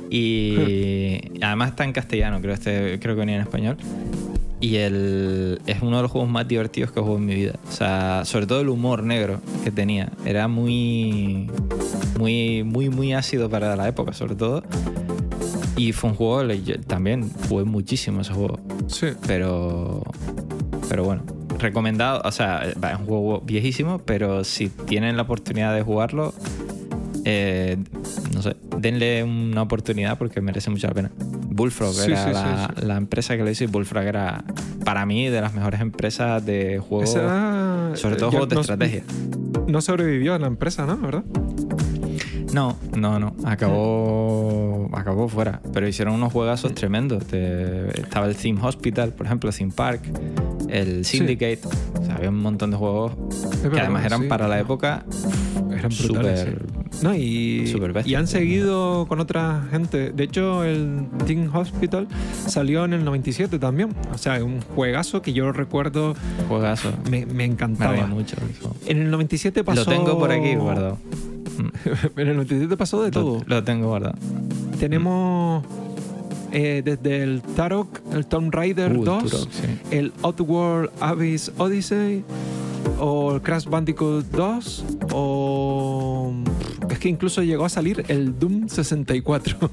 Y 0.10 1.22
además 1.42 1.72
está 1.72 1.84
en 1.84 1.94
castellano, 1.94 2.42
creo, 2.42 2.54
este, 2.54 3.00
creo 3.00 3.16
que 3.16 3.20
venía 3.20 3.36
en 3.36 3.42
español. 3.42 3.78
Y 4.60 4.78
el, 4.78 5.62
es 5.68 5.82
uno 5.82 5.98
de 5.98 6.02
los 6.02 6.12
juegos 6.12 6.30
más 6.32 6.48
divertidos 6.48 6.92
que 6.92 7.00
he 7.00 7.04
jugado 7.04 7.20
en 7.20 7.26
mi 7.26 7.36
vida. 7.36 7.54
O 7.70 7.72
sea, 7.72 8.24
sobre 8.26 8.48
todo 8.48 8.62
el 8.62 8.70
humor 8.70 9.04
negro 9.04 9.40
que 9.64 9.70
tenía. 9.70 10.12
Era 10.26 10.48
muy, 10.48 11.52
muy, 12.18 12.64
muy, 12.64 12.90
muy 12.90 13.14
ácido 13.14 13.50
para 13.50 13.76
la 13.76 13.88
época, 13.88 14.14
sobre 14.14 14.36
todo. 14.36 14.64
Y 15.76 15.92
fue 15.92 16.10
un 16.10 16.16
juego, 16.16 16.42
también 16.88 17.30
jugué 17.48 17.66
muchísimo 17.66 18.22
ese 18.22 18.34
juego. 18.34 18.60
Sí. 18.88 19.08
Pero, 19.28 20.02
pero 20.90 21.04
bueno, 21.04 21.24
recomendado. 21.60 22.22
O 22.26 22.32
sea, 22.32 22.64
es 22.66 22.76
un 23.00 23.06
juego 23.06 23.42
viejísimo, 23.42 24.00
pero 24.00 24.44
si 24.44 24.70
tienen 24.70 25.16
la 25.18 25.24
oportunidad 25.24 25.74
de 25.74 25.82
jugarlo, 25.82 26.34
eh, 27.26 27.78
no 28.34 28.42
sé, 28.42 28.56
denle 28.78 29.24
una 29.24 29.62
oportunidad 29.64 30.18
porque 30.18 30.40
merece 30.42 30.70
mucho 30.70 30.88
la 30.88 30.94
pena. 30.94 31.12
Bullfrog 31.50 31.94
Sí, 31.94 32.12
era 32.12 32.24
sí, 32.26 32.32
la, 32.34 32.74
sí, 32.80 32.86
la 32.86 32.98
empresa 32.98 33.36
que 33.36 33.44
lo 33.44 33.50
hizo 33.50 33.64
y 33.64 33.68
Bullfrog 33.68 34.04
era, 34.04 34.44
para 34.86 35.06
mí, 35.08 35.28
de 35.28 35.42
las 35.42 35.54
mejores 35.56 35.82
empresas 35.82 36.46
de 36.46 36.78
juegos, 36.80 37.10
Esa- 37.10 37.92
sobre 37.96 38.16
todo 38.16 38.28
ya 38.30 38.38
juegos 38.38 38.50
de 38.50 38.56
no- 38.56 38.62
estrategia. 38.62 39.04
No 39.68 39.82
sobrevivió 39.82 40.36
a 40.36 40.40
la 40.40 40.48
empresa, 40.48 40.86
¿no? 40.86 40.96
¿Verdad? 40.98 41.24
No, 42.54 42.78
no, 42.96 43.20
no. 43.20 43.36
Acabó, 43.44 44.90
acabó 44.94 45.28
fuera. 45.28 45.62
Pero 45.74 45.88
hicieron 45.88 46.14
unos 46.14 46.32
juegazos 46.32 46.74
tremendos. 46.74 47.28
De- 47.30 47.90
estaba 47.96 48.28
el 48.28 48.36
Theme 48.36 48.60
Hospital, 48.64 49.12
por 49.14 49.26
ejemplo, 49.26 49.52
Theme 49.52 49.74
Park, 49.76 50.02
el 50.70 51.06
Syndicate. 51.06 51.60
O 52.00 52.06
sea, 52.06 52.16
había 52.16 52.30
un 52.30 52.40
montón 52.42 52.72
de 52.72 52.78
juegos 52.78 53.14
que 53.72 53.80
además 53.80 54.06
eran 54.06 54.22
sí. 54.24 54.28
para 54.28 54.48
la 54.48 54.60
época 54.60 55.06
Eran 55.72 55.92
brutales. 55.98 56.40
súper. 56.42 56.66
sí. 56.92 57.04
No, 57.04 57.14
y, 57.14 57.68
Súper 57.68 57.94
bestia. 57.94 58.12
y 58.12 58.16
han 58.16 58.28
seguido 58.28 59.06
con 59.08 59.20
otra 59.20 59.66
gente. 59.70 60.12
De 60.12 60.24
hecho, 60.24 60.64
el 60.64 61.06
Teen 61.28 61.50
Hospital 61.54 62.08
salió 62.48 62.86
en 62.86 62.94
el 62.94 63.06
97 63.06 63.60
también. 63.60 63.94
O 64.14 64.18
sea, 64.18 64.44
un 64.44 64.62
juegazo 64.62 65.22
que 65.22 65.32
yo 65.34 65.52
recuerdo, 65.52 66.16
Juegazo. 66.48 66.92
me, 67.10 67.26
me 67.28 67.46
encantaba. 67.46 68.08
mucho. 68.08 68.36
eso. 68.50 68.76
En 68.88 69.02
el 69.04 69.12
97 69.12 69.64
pasó. 69.64 69.82
Lo 69.82 69.86
tengo 69.86 70.18
por 70.18 70.32
aquí 70.32 70.56
guardado. 70.56 70.98
en 72.18 72.28
el 72.28 72.36
97 72.36 72.78
pasó 72.78 73.04
de 73.04 73.12
todo. 73.12 73.44
Lo, 73.46 73.56
lo 73.58 73.64
tengo 73.64 73.88
guardado. 73.90 74.16
Tenemos 74.80 75.64
eh, 76.52 76.82
desde 76.84 77.24
el 77.24 77.42
Tarok, 77.42 78.00
el 78.14 78.26
Tomb 78.26 78.54
Raider 78.54 78.92
Uh, 78.92 79.00
el 79.00 79.04
2, 79.06 79.24
Turok, 79.24 79.52
sí. 79.52 79.68
el 79.92 80.14
Outworld 80.24 80.90
Abyss 81.00 81.52
Odyssey, 81.58 82.24
o 83.00 83.36
el 83.36 83.42
Crash 83.42 83.66
Bandicoot 83.66 84.26
2, 84.32 84.86
o. 85.12 86.34
Es 86.90 87.00
que 87.00 87.10
incluso 87.10 87.44
llegó 87.44 87.66
a 87.66 87.70
salir 87.70 88.06
el 88.08 88.38
Doom 88.40 88.68
64. 88.70 89.58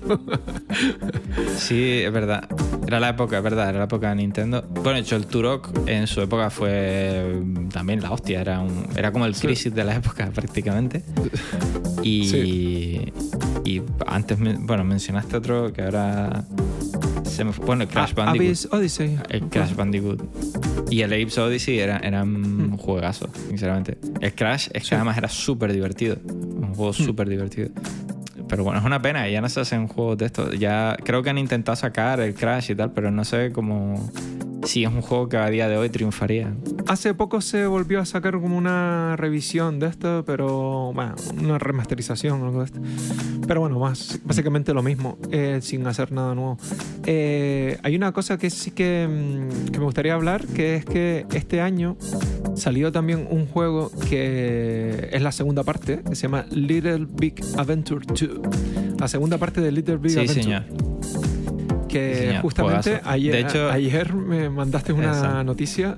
Sí, 1.57 2.02
es 2.04 2.12
verdad. 2.12 2.49
Era 2.87 3.00
la 3.00 3.09
época, 3.11 3.38
es 3.38 3.43
verdad, 3.43 3.69
era 3.71 3.79
la 3.79 3.85
época 3.85 4.11
de 4.11 4.17
Nintendo. 4.17 4.62
Bueno, 4.69 4.93
de 4.93 4.99
hecho, 5.00 5.17
el 5.17 5.26
Turok 5.26 5.71
en 5.88 6.07
su 6.07 6.21
época 6.21 6.50
fue 6.50 7.41
también 7.73 8.00
la 8.03 8.11
hostia. 8.12 8.41
Era, 8.43 8.61
un, 8.61 8.87
era 8.97 9.11
como 9.11 9.25
el 9.26 9.35
crisis 9.35 9.75
de 9.75 9.85
la 9.85 9.95
época, 9.97 10.31
prácticamente. 10.35 11.03
Y, 12.03 13.12
y 13.64 13.83
antes, 14.07 14.38
bueno, 14.61 14.85
mencionaste 14.85 15.37
otro 15.37 15.73
que 15.73 15.83
ahora 15.83 16.45
se 17.25 17.45
me 17.45 17.53
fue. 17.53 17.64
Bueno, 17.64 17.83
el 17.85 17.88
Crash 17.88 18.11
Ah, 18.12 18.25
Bandicoot. 18.25 18.47
Abyss 18.47 18.69
Odyssey. 18.71 19.19
El 19.31 19.43
Crash 19.49 19.75
Bandicoot. 19.75 20.23
Y 20.91 21.00
el 21.00 21.12
Apes 21.12 21.38
Odyssey 21.38 21.79
era, 21.79 21.99
eran 21.99 22.73
Mm. 22.73 22.76
juegazos, 22.76 23.31
sinceramente. 23.49 23.97
El 24.21 24.35
Crash 24.35 24.69
es 24.73 24.83
que 24.83 24.88
Sí. 24.91 24.95
además 24.95 25.17
era 25.17 25.29
súper 25.29 25.73
divertido. 25.73 26.17
Un 26.26 26.75
juego 26.75 26.93
súper 26.93 27.29
divertido. 27.29 27.71
Pero 28.48 28.64
bueno, 28.64 28.78
es 28.78 28.84
una 28.84 29.00
pena, 29.00 29.28
ya 29.28 29.40
no 29.40 29.48
se 29.48 29.60
hacen 29.60 29.88
juegos 29.88 30.18
de 30.18 30.26
estos. 30.26 30.58
Ya 30.58 30.96
creo 31.02 31.22
que 31.22 31.30
han 31.30 31.38
intentado 31.38 31.76
sacar 31.76 32.20
el 32.20 32.34
Crash 32.34 32.70
y 32.70 32.74
tal, 32.74 32.92
pero 32.92 33.10
no 33.10 33.24
sé 33.24 33.52
cómo. 33.52 34.10
Si 34.64 34.85
es 34.85 34.90
un 34.90 35.02
juego 35.02 35.28
que 35.28 35.37
a 35.37 35.49
día 35.50 35.68
de 35.68 35.76
hoy 35.76 35.88
triunfaría. 35.90 36.54
Hace 36.87 37.14
poco 37.14 37.40
se 37.40 37.66
volvió 37.66 38.00
a 38.00 38.04
sacar 38.06 38.40
como 38.40 38.56
una 38.56 39.14
revisión 39.16 39.78
de 39.78 39.87
esto, 39.88 40.25
pero 40.26 40.92
bueno, 40.94 41.14
una 41.40 41.59
remasterización 41.59 42.42
o 42.42 42.47
algo 42.47 42.61
de 42.61 42.64
esto. 42.66 42.80
Pero 43.47 43.61
bueno, 43.61 43.78
más, 43.78 44.18
básicamente 44.25 44.73
lo 44.73 44.83
mismo, 44.83 45.18
eh, 45.30 45.59
sin 45.62 45.87
hacer 45.87 46.12
nada 46.12 46.35
nuevo. 46.35 46.56
Eh, 47.04 47.78
hay 47.83 47.94
una 47.97 48.12
cosa 48.12 48.38
que 48.38 48.49
sí 48.50 48.71
que, 48.71 49.06
mm, 49.09 49.71
que 49.71 49.78
me 49.78 49.85
gustaría 49.85 50.14
hablar, 50.14 50.47
que 50.47 50.76
es 50.76 50.85
que 50.85 51.26
este 51.35 51.61
año 51.61 51.97
salió 52.56 52.90
también 52.90 53.26
un 53.30 53.47
juego 53.47 53.90
que 54.09 55.09
es 55.12 55.21
la 55.23 55.33
segunda 55.33 55.62
parte, 55.62 56.00
que 56.09 56.14
se 56.14 56.23
llama 56.23 56.47
Little 56.50 57.06
Big 57.11 57.35
Adventure 57.59 58.04
2. 58.06 58.30
La 58.99 59.09
segunda 59.09 59.37
parte 59.38 59.61
de 59.61 59.73
Little 59.73 59.97
Big 59.99 60.12
Sí, 60.12 60.18
Adventure. 60.21 60.42
señor. 60.42 60.64
Que 61.98 62.14
señor, 62.14 62.42
justamente 62.42 62.90
juegazo. 62.90 63.08
ayer, 63.10 63.32
De 63.32 63.40
hecho- 63.40 63.70
ayer 63.70 64.12
me 64.14 64.48
mandaste 64.50 64.92
una 64.92 65.08
Exacto. 65.08 65.44
noticia 65.44 65.96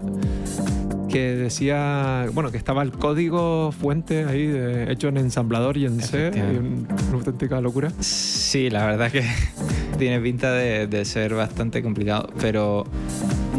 que 1.08 1.34
decía, 1.36 2.26
bueno, 2.34 2.50
que 2.50 2.58
estaba 2.58 2.82
el 2.82 2.90
código 2.92 3.72
fuente 3.72 4.24
ahí 4.24 4.46
de- 4.46 4.92
hecho 4.92 5.08
en 5.08 5.16
ensamblador 5.16 5.76
y 5.78 5.86
en 5.86 6.00
C, 6.00 6.30
y 6.34 6.38
un- 6.58 6.86
una 7.08 7.18
auténtica 7.18 7.60
locura. 7.60 7.90
Sí, 8.00 8.68
la 8.70 8.84
verdad 8.86 9.10
que 9.10 9.22
tiene 9.98 10.20
pinta 10.20 10.52
de, 10.52 10.86
de 10.86 11.04
ser 11.04 11.34
bastante 11.34 11.82
complicado. 11.82 12.28
Pero 12.40 12.84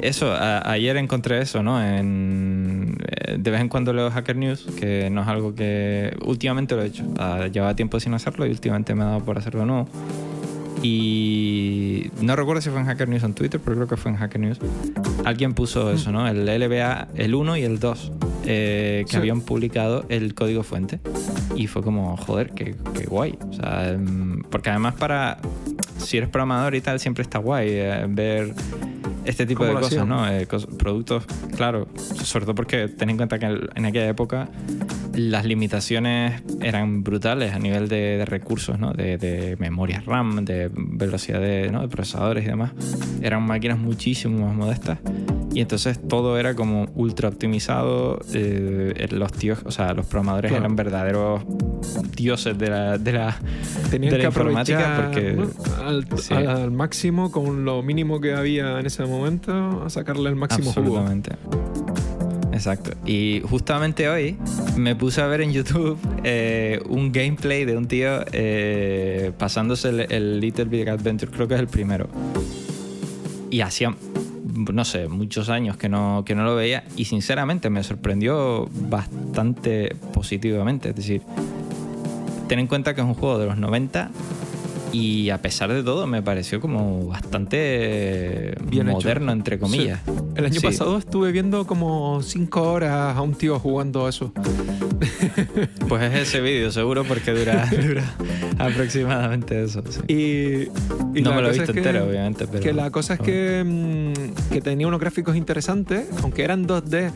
eso, 0.02 0.32
a- 0.32 0.70
ayer 0.72 0.98
encontré 0.98 1.42
eso, 1.42 1.64
¿no? 1.64 1.84
En, 1.84 2.98
eh, 3.08 3.38
de 3.40 3.52
vez 3.52 3.62
en 3.62 3.70
cuando 3.70 3.94
leo 3.94 4.12
Hacker 4.12 4.36
News, 4.36 4.68
que 4.80 5.10
no 5.10 5.22
es 5.24 5.28
algo 5.28 5.56
que 5.56 6.16
últimamente 6.26 6.76
lo 6.76 6.84
he 6.84 6.88
hecho. 6.88 7.06
Ah, 7.18 7.48
llevaba 7.52 7.76
tiempo 7.76 8.00
sin 8.00 8.14
hacerlo 8.14 8.46
y 8.46 8.52
últimamente 8.52 8.94
me 8.94 9.04
ha 9.04 9.08
dado 9.08 9.20
por 9.24 9.38
hacerlo 9.40 9.62
de 9.62 9.66
nuevo. 9.66 9.88
Y 10.84 12.12
no 12.22 12.36
recuerdo 12.36 12.62
si 12.62 12.70
fue 12.70 12.80
en 12.80 12.86
Hacker 12.86 13.10
News 13.10 13.24
o 13.24 13.26
en 13.28 13.34
Twitter, 13.34 13.60
pero 13.64 13.76
creo 13.76 13.88
que 13.88 13.98
fue 13.98 14.12
en 14.12 14.18
Hacker 14.18 14.40
News. 14.42 14.60
Alguien 15.26 15.54
puso 15.54 15.92
eso, 15.92 16.12
¿no? 16.12 16.28
El 16.28 16.46
LBA, 16.46 17.08
el 17.16 17.36
1 17.36 17.58
y 17.58 17.64
el 17.64 17.80
2, 17.80 18.12
eh, 18.46 19.04
que 19.06 19.12
Sí. 19.12 19.18
habían 19.18 19.42
publicado 19.42 20.06
el 20.10 20.34
código 20.34 20.64
fuente. 20.64 21.00
Y 21.56 21.68
fue 21.68 21.82
como, 21.82 22.16
joder, 22.18 22.52
qué, 22.52 22.76
qué 22.98 23.06
guay. 23.06 23.38
O 23.50 23.54
sea, 23.54 23.90
em, 23.90 24.42
porque 24.50 24.70
además 24.70 24.96
para, 24.96 25.40
si 25.98 26.18
eres 26.18 26.30
programador 26.30 26.76
y 26.76 26.82
tal, 26.82 27.00
siempre 27.00 27.24
está 27.24 27.40
guay 27.40 27.68
eh, 27.72 28.06
ver 28.10 28.54
este 29.26 29.46
tipo 29.46 29.60
¿Cómo 29.60 29.70
de 29.72 29.76
cosas, 29.76 29.92
hacían? 29.94 30.08
¿no? 30.10 30.30
Eh, 30.30 30.48
cos- 30.48 30.68
productos, 30.78 31.26
claro, 31.56 31.88
sobre 32.24 32.46
todo 32.46 32.56
porque 32.56 32.88
ten 32.88 33.10
en 33.10 33.18
cuenta 33.18 33.40
que 33.40 33.46
en 33.48 33.86
aquella 33.86 34.08
época 34.08 34.48
las 35.18 35.46
limitaciones 35.46 36.42
eran 36.62 37.04
brutales 37.04 37.54
a 37.54 37.60
nivel 37.60 37.88
de, 37.90 38.18
de 38.18 38.26
recursos, 38.26 38.80
¿no? 38.80 38.94
De, 38.94 39.18
de 39.18 39.56
memoria 39.60 40.02
RAM, 40.06 40.46
de 40.46 40.70
velocidad 40.74 41.42
de, 41.42 41.70
¿no? 41.72 41.82
de 41.82 41.88
procesadores 41.88 42.44
y 42.46 42.48
demás. 42.48 42.72
Eran 43.22 43.44
máquinas 43.46 43.78
muchísimo 43.80 44.46
más 44.48 44.56
modestas. 44.56 45.00
Y 45.54 45.62
entonces 45.62 46.00
todo 46.08 46.38
era 46.38 46.54
como 46.56 46.88
ultra 46.96 47.30
optimizado. 47.30 48.20
eh, 48.34 49.08
los 49.12 49.32
tíos, 49.34 49.60
o 49.66 49.72
sea, 49.72 49.94
los 49.94 50.06
programadores 50.06 50.52
Claro. 50.52 50.66
eran 50.66 50.76
verdaderos 50.76 51.44
dioses 52.16 52.58
de 52.58 52.70
la, 52.70 52.98
de 52.98 53.14
la, 53.14 53.38
Tenían 53.90 54.12
de 54.12 54.18
la 54.18 54.22
que 54.24 54.28
informática 54.28 55.02
porque 55.04 55.34
¿no? 55.34 55.48
al, 55.84 56.06
sí. 56.20 56.34
al- 56.34 56.48
al 56.48 56.72
máximo 56.72 57.32
con 57.32 57.66
lo 57.66 57.82
mínimo 57.82 58.20
que 58.22 58.34
había 58.34 58.80
en 58.80 58.86
ese 58.86 59.04
momento, 59.06 59.84
a 59.84 59.90
sacarle 59.90 60.30
el 60.30 60.36
máximo 60.36 60.72
jugo. 60.74 61.04
Exacto. 62.58 62.92
Y 63.06 63.42
justamente 63.48 64.10
hoy 64.10 64.36
me 64.76 64.96
puse 64.96 65.22
a 65.22 65.28
ver 65.28 65.42
en 65.42 65.54
YouTube 65.54 65.98
eh, 66.24 66.82
un 66.90 67.12
gameplay 67.12 67.66
de 67.66 67.78
un 67.78 67.88
tío 67.88 68.26
eh, 68.32 69.32
pasándose 69.38 69.90
el, 69.90 70.12
el 70.12 70.40
Little 70.40 70.66
Big 70.66 70.90
Adventure, 70.90 71.32
creo 71.32 71.48
que 71.48 71.54
es 71.54 71.60
el 71.60 71.68
primero. 71.68 72.10
Y 73.52 73.62
hacía, 73.62 73.96
no 74.74 74.86
sé, 74.86 75.08
muchos 75.08 75.50
años 75.50 75.78
que 75.78 75.88
no, 75.88 76.24
que 76.26 76.34
no 76.34 76.44
lo 76.46 76.56
veía 76.56 76.84
y 76.96 77.06
sinceramente 77.06 77.70
me 77.70 77.84
sorprendió 77.84 78.68
bastante 78.90 79.96
positivamente. 80.12 80.90
Es 80.90 80.96
decir, 80.96 81.22
ten 82.48 82.58
en 82.58 82.66
cuenta 82.66 82.96
que 82.96 83.02
es 83.02 83.08
un 83.08 83.14
juego 83.14 83.38
de 83.38 83.46
los 83.46 83.58
90 83.58 84.10
y 84.94 85.30
a 85.30 85.42
pesar 85.42 85.72
de 85.74 85.84
todo 85.84 86.08
me 86.08 86.22
pareció 86.22 86.60
como 86.62 87.08
bastante 87.08 88.56
Bien 88.70 88.88
hecho. 88.88 88.98
moderno, 88.98 89.32
entre 89.32 89.60
comillas. 89.60 90.00
Sí. 90.06 90.12
El 90.36 90.46
año 90.46 90.60
Sí. 90.60 90.66
pasado 90.68 90.98
estuve 90.98 91.32
viendo 91.32 91.66
como 91.68 92.22
5 92.22 92.62
horas 92.72 93.16
a 93.18 93.22
un 93.22 93.34
tío 93.36 93.60
jugando 93.60 94.08
eso. 94.08 94.32
Pues 95.88 96.04
es 96.14 96.28
ese 96.28 96.42
vídeo, 96.42 96.70
seguro, 96.72 97.04
porque 97.06 97.32
dura, 97.32 97.66
dura 97.88 98.04
aproximadamente 98.58 99.64
eso. 99.64 99.82
sí. 99.90 100.02
Y, 100.08 101.18
y 101.18 101.22
no 101.22 101.34
me 101.34 101.42
lo 101.42 101.48
he 101.48 101.52
visto 101.52 101.64
es 101.64 101.72
que- 101.72 101.78
entero, 101.80 102.06
obviamente. 102.06 102.46
Pero, 102.48 102.62
que 102.64 102.74
la 102.74 102.90
cosa 102.92 103.14
es 103.14 103.20
que, 103.22 103.64
mm, 103.66 104.52
que 104.52 104.62
tenía 104.62 104.88
unos 104.88 105.00
gráficos 105.00 105.36
interesantes, 105.38 106.06
aunque 106.24 106.44
eran 106.44 106.66
2D, 106.68 107.12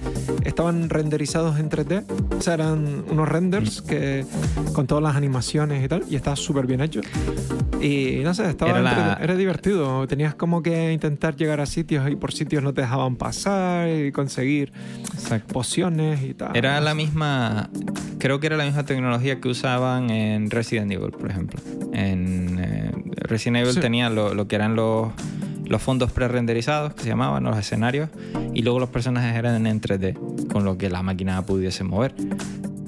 estaban 0.46 0.90
renderizados 0.90 1.60
en 1.60 1.70
3D. 1.70 2.04
O 2.38 2.42
sea, 2.42 2.54
eran 2.54 3.04
unos 3.10 3.28
renders 3.28 3.82
que 3.82 4.26
con 4.74 4.88
todas 4.88 5.04
las 5.04 5.16
animaciones 5.16 5.84
y 5.84 5.88
tal, 5.88 6.04
y 6.10 6.16
estaba 6.16 6.36
súper 6.36 6.66
bien 6.68 6.82
hecho. 6.82 7.02
Y 7.82 8.22
no 8.24 8.34
sé, 8.34 8.48
estaba 8.50 8.72
Era 8.72 8.82
la- 8.82 9.18
era 9.22 9.36
divertido. 9.36 10.06
Tenías 10.08 10.36
como 10.36 10.62
que 10.62 10.92
intentar 10.94 11.36
llegar 11.36 11.60
a 11.62 11.66
sitios 11.66 12.10
y 12.12 12.16
por 12.16 12.32
sitios 12.32 12.62
no 12.64 12.74
te 12.74 12.82
dejaban 12.82 13.16
pasar 13.16 13.90
y 13.90 14.12
conseguir 14.12 14.72
Exacto. 15.14 15.54
pociones 15.54 16.22
y 16.24 16.34
tal. 16.36 16.56
Era 16.56 16.80
la 16.80 16.94
misma. 16.94 17.70
Creo 18.20 18.40
que 18.40 18.48
era 18.48 18.58
la 18.58 18.66
misma 18.66 18.86
tecnología 18.86 19.40
que 19.42 19.48
usaban 19.50 20.12
en 20.12 20.52
Resident 20.52 20.92
Evil, 20.92 21.10
por 21.12 21.30
ejemplo. 21.32 21.60
En 21.92 22.60
eh, 22.62 22.92
Resident 23.16 23.58
Evil 23.58 23.74
Sí. 23.74 23.80
tenía 23.80 24.10
lo, 24.12 24.34
lo 24.36 24.48
que 24.48 24.56
eran 24.58 24.76
los, 24.76 25.12
los 25.66 25.82
fondos 25.82 26.12
pre-renderizados, 26.12 26.94
que 26.94 27.02
se 27.04 27.10
llamaban, 27.10 27.44
los 27.44 27.58
escenarios, 27.58 28.10
y 28.54 28.62
luego 28.62 28.80
los 28.80 28.90
personajes 28.90 29.36
eran 29.36 29.66
en 29.66 29.82
3D, 29.82 30.48
con 30.52 30.66
lo 30.66 30.78
que 30.78 30.90
la 30.92 31.02
máquina 31.02 31.42
pudiese 31.44 31.84
mover. 31.84 32.14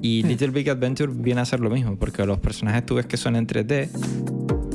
Y 0.03 0.21
Hmm. 0.23 0.27
Little 0.27 0.49
Big 0.49 0.69
Adventure 0.69 1.11
viene 1.15 1.41
a 1.41 1.45
ser 1.45 1.61
lo 1.61 1.69
mismo, 1.71 1.95
porque 1.95 2.25
los 2.27 2.37
personajes 2.39 2.85
tú 2.85 2.95
ves 2.95 3.05
que 3.07 3.17
son 3.17 3.35
en 3.35 3.47
3D, 3.47 3.89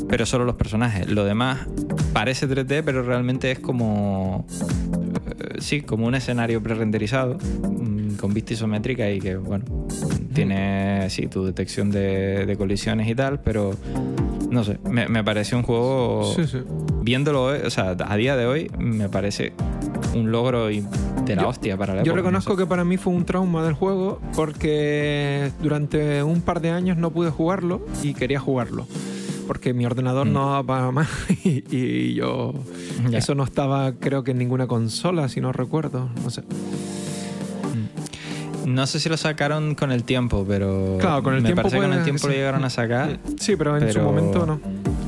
pero 0.08 0.26
solo 0.26 0.44
los 0.44 0.54
personajes. 0.56 1.08
Lo 1.10 1.24
demás 1.24 1.66
parece 2.12 2.48
3D, 2.48 2.82
pero 2.84 3.02
realmente 3.02 3.50
es 3.50 3.58
como. 3.58 4.46
eh, 5.40 5.56
sí, 5.60 5.82
como 5.82 6.06
un 6.06 6.14
escenario 6.14 6.62
pre-renderizado, 6.62 7.34
mm, 7.36 8.14
con 8.16 8.32
vista 8.34 8.52
isométrica 8.54 9.10
y 9.10 9.18
que, 9.20 9.36
bueno, 9.36 9.64
tiene, 10.34 11.08
sí, 11.10 11.26
tu 11.26 11.44
detección 11.44 11.90
de, 11.90 12.46
de 12.46 12.56
colisiones 12.56 13.08
y 13.08 13.14
tal, 13.14 13.40
pero 13.40 13.74
no 14.50 14.64
sé, 14.64 14.78
me, 14.90 15.08
me 15.08 15.22
pareció 15.24 15.56
un 15.58 15.64
juego. 15.64 16.32
Sí, 16.34 16.46
sí. 16.46 16.58
Viéndolo, 17.02 17.44
hoy, 17.44 17.58
o 17.64 17.70
sea, 17.70 17.96
a 17.98 18.16
día 18.16 18.36
de 18.36 18.46
hoy, 18.46 18.70
me 18.78 19.08
parece 19.08 19.52
un 20.14 20.30
logro 20.30 20.70
y 20.70 20.84
de 21.24 21.36
la 21.36 21.42
Yo- 21.42 21.48
hostia 21.48 21.76
para 21.76 21.94
la 21.94 22.02
Yo 22.02 22.12
época, 22.12 22.16
reconozco 22.22 22.52
no 22.52 22.56
sé. 22.56 22.62
que 22.62 22.66
para 22.68 22.84
mí 22.84 22.96
fue 22.96 23.12
un 23.12 23.24
trauma 23.24 23.62
del 23.64 23.74
juego 23.74 24.20
porque 24.34 25.50
durante 25.62 26.22
un 26.22 26.40
par 26.40 26.60
de 26.60 26.70
años 26.70 26.96
no 26.96 27.10
pude 27.10 27.30
jugarlo 27.30 27.84
y 28.02 28.14
quería 28.14 28.40
jugarlo. 28.40 28.86
Porque 29.48 29.74
mi 29.74 29.84
ordenador 29.84 30.26
Mm. 30.28 30.32
no 30.32 30.46
daba 30.50 30.62
para 30.62 30.90
más 30.92 31.08
y, 31.44 31.64
y 31.74 32.14
yo... 32.14 32.54
Eso 33.12 33.34
no 33.34 33.42
estaba 33.42 33.92
creo 33.92 34.22
que 34.22 34.30
en 34.30 34.38
ninguna 34.38 34.68
consola, 34.68 35.28
si 35.28 35.40
no 35.40 35.50
recuerdo. 35.52 36.08
No 36.22 36.30
sé. 36.30 36.42
No 38.66 38.86
sé 38.86 39.00
si 39.00 39.08
lo 39.08 39.16
sacaron 39.16 39.74
con 39.74 39.90
el 39.92 40.04
tiempo, 40.04 40.44
pero. 40.46 40.98
Claro, 41.00 41.22
con 41.22 41.32
el 41.34 41.40
me 41.40 41.46
tiempo 41.48 41.62
parece 41.62 41.76
que 41.76 41.82
con 41.82 41.92
el 41.94 42.04
tiempo 42.04 42.26
lo 42.26 42.34
llegaron 42.34 42.64
a 42.64 42.70
sacar. 42.70 43.18
Sí, 43.40 43.56
pero 43.56 43.76
en 43.78 43.90
su 43.90 44.00
momento 44.00 44.44
no. 44.44 44.60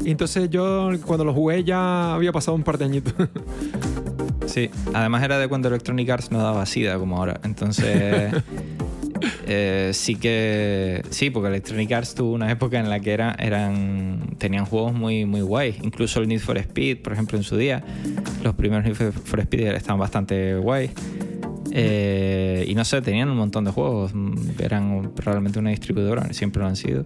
Y 0.02 0.10
entonces 0.12 0.48
yo 0.48 0.88
cuando 1.04 1.24
lo 1.26 1.34
jugué 1.34 1.62
ya 1.62 2.14
había 2.14 2.32
pasado 2.32 2.54
un 2.56 2.62
par 2.62 2.78
de 2.78 2.86
añitos. 2.86 3.12
Sí, 4.46 4.70
además 4.94 5.22
era 5.22 5.38
de 5.38 5.46
cuando 5.46 5.68
Electronic 5.68 6.08
Arts 6.08 6.30
no 6.32 6.38
daba 6.42 6.64
SIDA 6.64 6.98
como 6.98 7.18
ahora. 7.18 7.38
Entonces, 7.44 8.32
eh, 9.52 9.90
sí 9.94 10.14
que. 10.14 11.02
Sí, 11.10 11.30
porque 11.30 11.48
Electronic 11.48 11.90
Arts 11.90 12.14
tuvo 12.14 12.34
una 12.34 12.52
época 12.52 12.78
en 12.78 12.88
la 12.88 13.00
que 13.00 13.12
era, 13.12 13.34
eran, 13.36 14.36
tenían 14.38 14.64
juegos 14.64 14.92
muy, 14.94 15.24
muy 15.24 15.40
guays. 15.40 15.74
Incluso 15.82 16.20
el 16.20 16.28
Need 16.28 16.38
for 16.38 16.56
Speed, 16.56 16.98
por 16.98 17.12
ejemplo, 17.12 17.36
en 17.36 17.42
su 17.42 17.56
día. 17.56 17.82
Los 18.44 18.54
primeros 18.54 18.84
Need 18.84 19.12
for 19.12 19.40
Speed 19.40 19.74
estaban 19.74 19.98
bastante 19.98 20.54
guays. 20.54 20.92
Eh, 21.72 22.64
y 22.68 22.76
no 22.76 22.84
sé, 22.84 23.02
tenían 23.02 23.28
un 23.28 23.38
montón 23.38 23.64
de 23.64 23.72
juegos. 23.72 24.12
Eran 24.60 25.10
realmente 25.16 25.58
una 25.58 25.70
distribuidora, 25.70 26.32
siempre 26.32 26.62
lo 26.62 26.68
han 26.68 26.76
sido. 26.76 27.04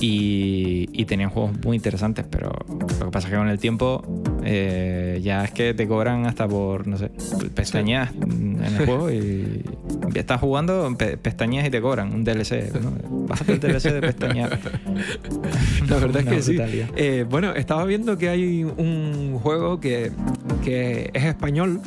Y, 0.00 0.88
y 0.92 1.04
tenían 1.06 1.30
juegos 1.30 1.58
muy 1.64 1.76
interesantes, 1.76 2.24
pero 2.30 2.52
lo 2.68 2.86
que 2.86 3.10
pasa 3.10 3.26
es 3.26 3.32
que 3.32 3.38
con 3.38 3.48
el 3.48 3.58
tiempo 3.58 4.04
eh, 4.44 5.18
ya 5.20 5.44
es 5.44 5.50
que 5.50 5.74
te 5.74 5.88
cobran 5.88 6.26
hasta 6.26 6.46
por, 6.46 6.86
no 6.86 6.96
sé, 6.96 7.10
pestañas 7.54 8.12
en 8.14 8.62
el 8.62 8.86
juego 8.86 9.10
y 9.10 9.62
estás 10.14 10.40
jugando, 10.40 10.96
pestañas 10.96 11.66
y 11.66 11.70
te 11.70 11.80
cobran 11.80 12.12
un 12.12 12.24
DLC. 12.24 12.72
¿no? 12.80 12.92
Bájate 13.26 13.52
el 13.52 13.60
DLC 13.60 13.92
de 13.92 14.00
pestañas. 14.00 14.50
La 15.88 15.96
verdad 15.98 16.22
es 16.22 16.28
que 16.28 16.42
sí. 16.42 16.58
Eh, 16.96 17.24
bueno, 17.28 17.52
estaba 17.54 17.84
viendo 17.84 18.18
que 18.18 18.28
hay 18.28 18.64
un 18.64 19.38
juego 19.42 19.80
que, 19.80 20.12
que 20.64 21.10
es 21.12 21.24
español 21.24 21.80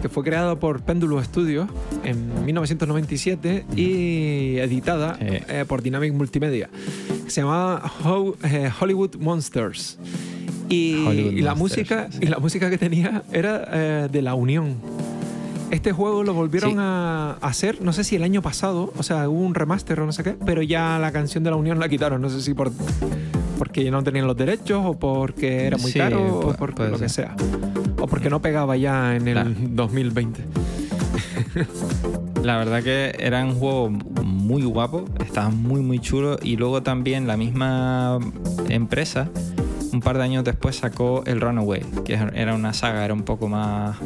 que 0.00 0.08
fue 0.08 0.22
creado 0.22 0.58
por 0.58 0.82
Péndulo 0.82 1.22
Studios 1.22 1.68
en 2.04 2.44
1997 2.44 3.64
y 3.74 4.58
editada 4.58 5.16
eh, 5.20 5.64
por 5.66 5.82
Dynamic 5.82 6.12
Multimedia. 6.12 6.70
Se 7.26 7.40
llamaba 7.40 7.90
eh, 8.44 8.70
Hollywood 8.80 9.16
Monsters. 9.16 9.98
Y, 10.68 11.40
la 11.40 11.54
música, 11.54 12.10
y 12.20 12.26
la 12.26 12.38
música 12.38 12.68
que 12.68 12.76
tenía 12.76 13.22
era 13.32 13.68
eh, 13.72 14.08
de 14.10 14.22
La 14.22 14.34
Unión. 14.34 14.76
Este 15.70 15.92
juego 15.92 16.24
lo 16.24 16.32
volvieron 16.34 16.78
a 16.78 17.32
hacer, 17.42 17.82
no 17.82 17.92
sé 17.92 18.04
si 18.04 18.16
el 18.16 18.22
año 18.22 18.40
pasado, 18.42 18.92
o 18.96 19.02
sea, 19.02 19.28
hubo 19.28 19.40
un 19.40 19.54
remaster 19.54 20.00
o 20.00 20.06
no 20.06 20.12
sé 20.12 20.24
qué, 20.24 20.36
pero 20.44 20.62
ya 20.62 20.98
la 20.98 21.12
canción 21.12 21.44
de 21.44 21.50
La 21.50 21.56
Unión 21.56 21.78
la 21.78 21.88
quitaron, 21.88 22.22
no 22.22 22.30
sé 22.30 22.40
si 22.40 22.54
por 22.54 22.72
porque 23.58 23.84
ya 23.84 23.90
no 23.90 24.02
tenían 24.02 24.26
los 24.26 24.36
derechos 24.36 24.82
o 24.86 24.98
porque 24.98 25.66
era 25.66 25.76
muy 25.76 25.92
caro 25.92 26.38
o 26.38 26.54
por 26.54 26.78
lo 26.78 26.98
que 26.98 27.08
sea. 27.08 27.34
O 28.00 28.06
porque 28.06 28.30
no 28.30 28.40
pegaba 28.40 28.76
ya 28.76 29.16
en 29.16 29.26
el 29.26 29.74
2020. 29.74 30.44
La 32.44 32.56
verdad 32.56 32.82
que 32.82 33.16
era 33.18 33.44
un 33.44 33.54
juego 33.54 33.90
muy 33.90 34.62
guapo, 34.62 35.04
estaba 35.24 35.50
muy 35.50 35.82
muy 35.82 35.98
chulo 35.98 36.38
y 36.40 36.56
luego 36.56 36.82
también 36.82 37.26
la 37.26 37.36
misma 37.36 38.18
empresa 38.68 39.28
un 39.92 40.00
par 40.00 40.18
de 40.18 40.24
años 40.24 40.44
después 40.44 40.76
sacó 40.76 41.22
el 41.26 41.40
Runaway, 41.40 41.82
que 42.04 42.14
era 42.34 42.54
una 42.54 42.72
saga, 42.72 43.04
era 43.04 43.14
un 43.14 43.22
poco 43.22 43.48
más. 43.48 43.96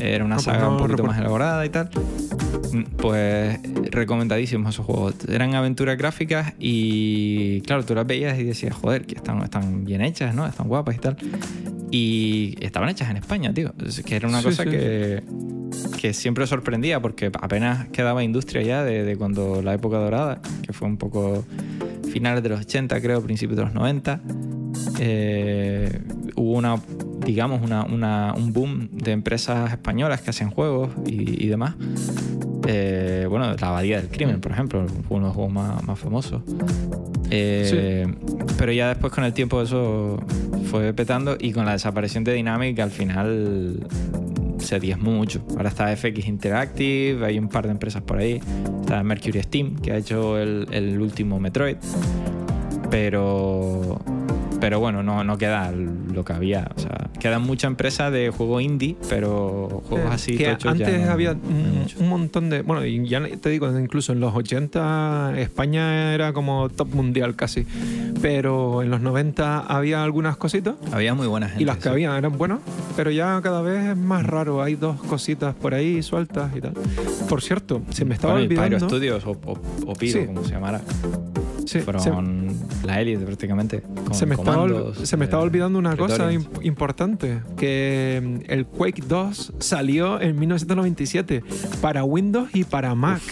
Era 0.00 0.24
una 0.24 0.38
saga 0.38 0.68
un 0.68 0.78
poquito 0.78 1.04
más 1.04 1.18
elaborada 1.18 1.64
y 1.64 1.68
tal. 1.68 1.90
Mm, 2.72 2.82
pues 2.96 3.58
recomendadísimos 3.90 4.74
esos 4.74 4.86
juegos. 4.86 5.14
Eran 5.28 5.54
aventuras 5.54 5.96
gráficas 5.96 6.54
y, 6.58 7.60
claro, 7.62 7.84
tú 7.84 7.94
las 7.94 8.06
veías 8.06 8.38
y 8.38 8.44
decías, 8.44 8.74
joder, 8.74 9.06
que 9.06 9.14
están, 9.14 9.42
están 9.42 9.84
bien 9.84 10.02
hechas, 10.02 10.34
¿no? 10.34 10.46
Están 10.46 10.68
guapas 10.68 10.96
y 10.96 10.98
tal. 10.98 11.16
Y 11.90 12.56
estaban 12.60 12.88
hechas 12.88 13.10
en 13.10 13.18
España, 13.18 13.52
tío. 13.54 13.72
Que 14.04 14.16
era 14.16 14.28
una 14.28 14.42
cosa 14.42 14.64
que, 14.64 15.22
que 16.00 16.12
siempre 16.12 16.46
sorprendía 16.46 17.00
porque 17.00 17.30
apenas 17.40 17.88
quedaba 17.88 18.24
industria 18.24 18.62
ya 18.62 18.84
de, 18.84 19.04
de, 19.04 19.16
cuando 19.16 19.62
la 19.62 19.74
época 19.74 19.98
dorada, 19.98 20.40
que 20.62 20.72
fue 20.72 20.88
un 20.88 20.96
poco 20.96 21.44
finales 22.10 22.42
de 22.42 22.48
los 22.48 22.60
80, 22.60 23.00
creo, 23.00 23.22
principios 23.22 23.58
de 23.58 23.64
los 23.64 23.74
90. 23.74 24.20
Eh, 24.98 26.00
hubo 26.36 26.52
una, 26.52 26.80
digamos, 27.24 27.62
una, 27.62 28.34
un 28.34 28.52
boom 28.52 28.88
de 28.92 29.12
empresas 29.12 29.72
españolas 29.72 30.20
que 30.20 30.30
hacen 30.30 30.50
juegos 30.50 30.90
y, 31.06 31.46
demás. 31.46 31.74
Eh, 32.66 33.26
bueno, 33.28 33.54
La 33.60 33.68
Abadía 33.68 34.00
del 34.00 34.08
Crimen, 34.08 34.40
por 34.40 34.52
ejemplo, 34.52 34.86
fue 35.08 35.16
uno 35.16 35.26
de 35.26 35.28
los 35.28 35.34
juegos 35.34 35.52
más, 35.52 35.98
famosos. 35.98 36.42
Eh, 37.30 38.06
pero 38.58 38.72
ya 38.72 38.88
después 38.88 39.12
con 39.12 39.24
el 39.24 39.32
tiempo 39.32 39.60
eso 39.62 40.22
fue 40.70 40.92
petando 40.92 41.36
y 41.40 41.52
con 41.52 41.64
la 41.64 41.72
desaparición 41.72 42.22
de 42.22 42.34
Dynamic 42.34 42.78
al 42.78 42.90
final 42.90 43.86
se 44.58 44.78
diezmó 44.80 45.12
mucho. 45.12 45.44
Ahora 45.56 45.68
está 45.68 45.94
FX 45.94 46.26
Interactive, 46.26 47.24
hay 47.24 47.38
un 47.38 47.48
par 47.48 47.64
de 47.66 47.72
empresas 47.72 48.02
por 48.02 48.18
ahí. 48.18 48.40
Está 48.80 49.02
Mercury 49.02 49.42
Steam, 49.42 49.76
que 49.76 49.92
ha 49.92 49.96
hecho 49.96 50.38
el, 50.38 50.66
el 50.70 51.00
último 51.00 51.40
Metroid. 51.40 51.76
Pero 52.90 54.00
pero 54.64 54.80
bueno, 54.80 55.02
no, 55.02 55.22
no 55.24 55.36
queda 55.36 55.70
lo 55.72 56.24
que 56.24 56.32
había. 56.32 56.70
O 56.74 56.80
sea, 56.80 57.10
quedan 57.20 57.42
muchas 57.42 57.68
empresas 57.68 58.10
de 58.10 58.30
juego 58.30 58.62
indie, 58.62 58.96
pero 59.10 59.82
juegos 59.90 60.10
eh, 60.10 60.14
así. 60.14 60.36
Que 60.38 60.56
antes 60.64 61.06
había 61.06 61.32
un, 61.32 62.08
montón 62.08 62.48
de. 62.48 62.62
Bueno, 62.62 62.82
y 62.86 63.06
ya 63.06 63.20
te 63.42 63.50
digo, 63.50 63.68
incluso 63.78 64.14
en 64.14 64.20
los 64.20 64.34
80 64.34 65.34
España 65.36 66.14
era 66.14 66.32
como 66.32 66.70
top 66.70 66.94
mundial 66.94 67.36
casi. 67.36 67.66
Pero 68.22 68.82
en 68.82 68.88
los 68.88 69.02
90 69.02 69.66
había 69.66 70.02
algunas 70.02 70.38
cositas. 70.38 70.76
Había 70.92 71.12
muy 71.12 71.26
buenas 71.26 71.50
gente, 71.50 71.62
Y 71.62 71.66
las 71.66 71.76
que 71.76 71.90
había 71.90 72.16
eran 72.16 72.38
buenas, 72.38 72.60
pero 72.96 73.10
ya 73.10 73.38
cada 73.42 73.60
vez 73.60 73.90
es 73.90 73.96
más 73.98 74.24
raro. 74.24 74.62
Hay 74.62 74.76
dos 74.76 74.98
cositas 75.02 75.54
por 75.54 75.74
ahí 75.74 76.02
sueltas 76.02 76.56
y 76.56 76.62
tal. 76.62 76.72
Por 77.28 77.42
cierto, 77.42 77.82
se 77.90 78.06
me 78.06 78.14
estaba 78.14 78.32
bueno, 78.32 78.46
olvidando. 78.46 78.78
Pyro 78.78 78.88
Studios 78.88 79.26
o, 79.26 79.32
o, 79.86 79.92
Piro, 79.92 80.24
como 80.24 80.42
se 80.42 80.52
llamara. 80.52 80.80
Sí, 81.64 81.80
Fueron 81.80 82.48
la 82.84 83.00
élite 83.00 83.24
prácticamente. 83.24 83.82
se, 84.12 84.26
me 84.26 84.34
estaba, 84.34 84.94
se 85.02 85.16
me 85.16 85.24
estaba 85.24 85.42
olvidando 85.42 85.78
una 85.78 85.96
cosa 85.96 86.30
importante, 86.62 87.40
que 87.56 88.22
mm, 88.22 88.50
el 88.50 88.66
Quake 88.66 89.02
2 89.06 89.54
salió 89.58 90.20
en 90.20 90.38
1997 90.38 91.42
para 91.80 92.04
Windows 92.04 92.50
y 92.54 92.64
para 92.64 92.94
Mac. 92.94 93.22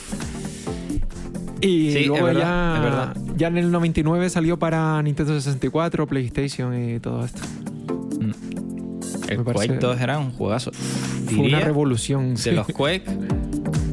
Y 1.61 2.07
luego 2.07 2.33
ya, 2.33 3.15
ya 3.37 3.47
en 3.47 3.59
el 3.59 3.71
99 3.71 4.31
salió 4.31 4.59
para 4.59 5.01
Nintendo 5.03 5.41
64, 5.41 6.07
PlayStation 6.07 6.77
y 6.77 6.99
todo 6.99 7.25
esto. 7.25 7.41
Mm. 8.21 9.31
El 9.31 9.45
Quake 9.45 9.79
2 9.79 10.01
era 10.01 10.19
un 10.19 10.33
juegazo. 10.33 10.73
Fue 11.27 11.47
una 11.47 11.61
revolución. 11.61 12.35
De 12.35 12.53
los 12.53 12.67
Quake, 12.67 13.05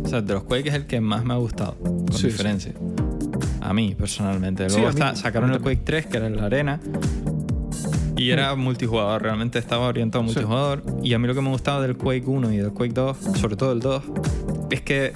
o 0.03 0.07
sea, 0.07 0.21
de 0.21 0.33
los 0.33 0.43
Quake 0.43 0.69
es 0.69 0.75
el 0.75 0.87
que 0.87 0.99
más 0.99 1.23
me 1.23 1.33
ha 1.33 1.37
gustado, 1.37 1.77
con 1.77 2.05
diferencia. 2.07 2.73
A 3.69 3.73
mí, 3.73 3.93
personalmente. 3.93 4.67
Luego 4.67 4.91
sacaron 5.13 5.51
el 5.51 5.59
Quake 5.59 5.81
3, 5.83 6.07
que 6.07 6.17
era 6.17 6.25
en 6.25 6.37
la 6.37 6.45
arena. 6.45 6.79
Y 8.17 8.31
era 8.31 8.55
mm. 8.55 8.59
multijugador, 8.59 9.21
realmente 9.21 9.59
estaba 9.59 9.85
orientado 9.85 10.23
a 10.23 10.25
multijugador. 10.25 10.81
Y 11.03 11.13
a 11.13 11.19
mí 11.19 11.27
lo 11.27 11.35
que 11.35 11.41
me 11.41 11.49
gustaba 11.49 11.79
del 11.79 11.95
Quake 11.95 12.25
1 12.25 12.51
y 12.51 12.57
del 12.57 12.71
Quake 12.71 12.93
2, 12.93 13.17
sobre 13.39 13.57
todo 13.57 13.71
el 13.71 13.79
2, 13.79 14.03
es 14.71 14.81
que 14.81 15.13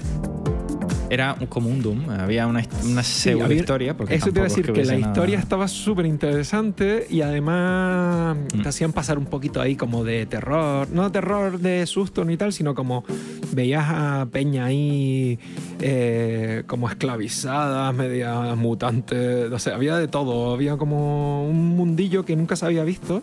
era 1.10 1.36
como 1.48 1.68
un 1.68 1.82
Doom, 1.82 2.10
había 2.10 2.46
una, 2.46 2.62
una 2.84 3.02
pseudo 3.02 3.52
historia. 3.52 3.96
Porque 3.96 4.14
eso 4.14 4.26
te 4.26 4.38
iba 4.38 4.46
a 4.46 4.48
decir 4.48 4.72
que, 4.72 4.84
la 4.84 4.96
historia 4.96 5.38
estaba 5.38 5.68
súper 5.68 6.06
interesante 6.06 7.06
y 7.08 7.20
además 7.20 8.36
mm. 8.36 8.62
te 8.62 8.68
hacían 8.68 8.92
pasar 8.92 9.18
un 9.18 9.26
poquito 9.26 9.60
ahí 9.60 9.76
como 9.76 10.04
de 10.04 10.26
terror, 10.26 10.88
no 10.90 11.10
terror 11.10 11.58
de 11.58 11.86
susto 11.86 12.24
ni 12.24 12.36
tal, 12.36 12.52
sino 12.52 12.74
como 12.74 13.04
veías 13.52 13.84
a 13.88 14.26
Peña 14.30 14.66
ahí 14.66 15.38
eh, 15.80 16.64
como 16.66 16.88
esclavizada, 16.88 17.92
media 17.92 18.54
mutante, 18.54 19.44
o 19.46 19.58
sea, 19.58 19.74
había 19.74 19.96
de 19.96 20.08
todo, 20.08 20.52
había 20.52 20.76
como 20.76 21.46
un 21.48 21.76
mundillo 21.76 22.24
que 22.24 22.36
nunca 22.36 22.56
se 22.56 22.66
había 22.66 22.84
visto 22.84 23.22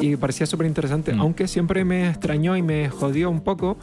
y 0.00 0.16
parecía 0.16 0.46
súper 0.46 0.66
interesante, 0.66 1.12
mm. 1.12 1.20
aunque 1.20 1.48
siempre 1.48 1.84
me 1.84 2.08
extrañó 2.08 2.56
y 2.56 2.62
me 2.62 2.88
jodió 2.88 3.30
un 3.30 3.40
poco 3.40 3.76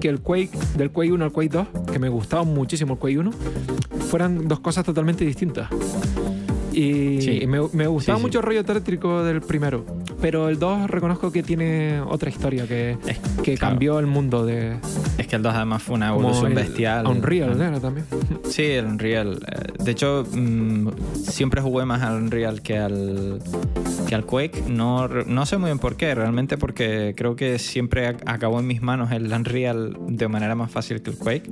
que 0.00 0.08
el 0.08 0.20
Quake, 0.20 0.50
del 0.76 0.90
Quake 0.90 1.12
1 1.12 1.24
al 1.24 1.32
Quake 1.32 1.48
2, 1.48 1.66
que 1.92 1.98
me 1.98 2.08
gustaba 2.08 2.44
muchísimo 2.44 2.94
el 2.94 2.98
Quake 2.98 3.18
1, 3.18 3.30
fueran 4.08 4.48
dos 4.48 4.60
cosas 4.60 4.84
totalmente 4.84 5.24
distintas. 5.24 5.68
Y, 6.72 7.44
me, 7.46 7.86
gustaba 7.88 8.18
mucho 8.18 8.38
el 8.38 8.44
rollo 8.44 8.64
tétrico 8.64 9.24
del 9.24 9.40
primero. 9.40 9.84
Pero 10.20 10.48
el 10.48 10.58
2 10.58 10.90
reconozco 10.90 11.30
que 11.30 11.42
tiene 11.42 12.00
otra 12.00 12.28
historia 12.28 12.66
que, 12.66 12.98
que 13.42 13.56
cambió 13.56 13.98
el 13.98 14.06
mundo 14.06 14.44
de. 14.44 14.78
Es 15.16 15.26
que 15.26 15.36
el 15.36 15.42
2 15.42 15.54
además 15.54 15.82
fue 15.82 15.96
una 15.96 16.08
evolución 16.08 16.54
bestial. 16.54 17.06
Unreal 17.06 17.60
era 17.60 17.80
también. 17.80 18.06
Sí, 18.48 18.64
el 18.64 18.86
Unreal. 18.86 19.38
Eh, 19.46 19.84
de 19.84 19.90
hecho, 19.90 20.24
mm, 20.32 20.88
siempre 21.14 21.60
jugué 21.60 21.84
más 21.84 22.02
al 22.02 22.22
Unreal 22.22 22.62
que 22.62 22.78
al, 22.78 23.40
que 24.08 24.14
al 24.14 24.24
Quake. 24.24 24.64
No, 24.68 25.06
no 25.06 25.46
sé 25.46 25.58
muy 25.58 25.68
bien 25.68 25.78
por 25.78 25.96
qué, 25.96 26.14
realmente 26.14 26.56
porque 26.56 27.14
creo 27.16 27.36
que 27.36 27.58
siempre 27.58 28.16
acabó 28.26 28.58
en 28.60 28.66
mis 28.66 28.82
manos 28.82 29.12
el 29.12 29.32
Unreal 29.32 29.96
de 30.08 30.28
manera 30.28 30.54
más 30.54 30.70
fácil 30.70 31.02
que 31.02 31.10
el 31.10 31.18
Quake. 31.18 31.50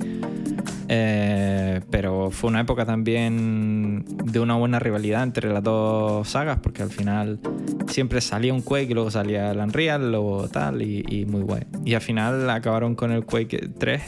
Eh, 0.89 1.81
pero 1.91 2.31
fue 2.31 2.51
una 2.51 2.61
época 2.61 2.87
también 2.87 4.05
de 4.25 4.41
una 4.41 4.55
buena 4.55 4.79
rivalidad 4.79 5.23
entre 5.23 5.53
las 5.53 5.63
dos 5.63 6.29
sagas, 6.29 6.59
porque 6.63 6.83
al 6.83 6.91
final 6.91 7.41
siempre 7.89 8.21
salía 8.21 8.55
un 8.57 8.63
Quake 8.63 8.91
y 8.91 8.95
luego 8.95 9.11
salía 9.11 9.51
el 9.51 9.59
Unreal, 9.59 10.11
luego 10.11 10.49
tal, 10.49 10.83
y, 10.83 11.27
muy 11.27 11.43
guay. 11.43 11.63
Y 11.85 11.95
al 11.95 12.01
final 12.01 12.49
acabaron 12.51 12.95
con 12.95 13.13
el 13.13 13.25
Quake 13.25 13.71
3 13.79 14.03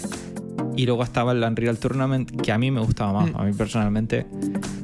y 0.76 0.87
luego 0.87 1.02
estaba 1.02 1.32
el 1.32 1.42
Unreal 1.42 1.78
Tournament, 1.78 2.40
que 2.40 2.52
a 2.52 2.58
mí 2.58 2.70
me 2.70 2.80
gustaba 2.80 3.12
más. 3.12 3.32
Mm. 3.32 3.37
A 3.37 3.44
mí 3.44 3.52
personalmente 3.52 4.26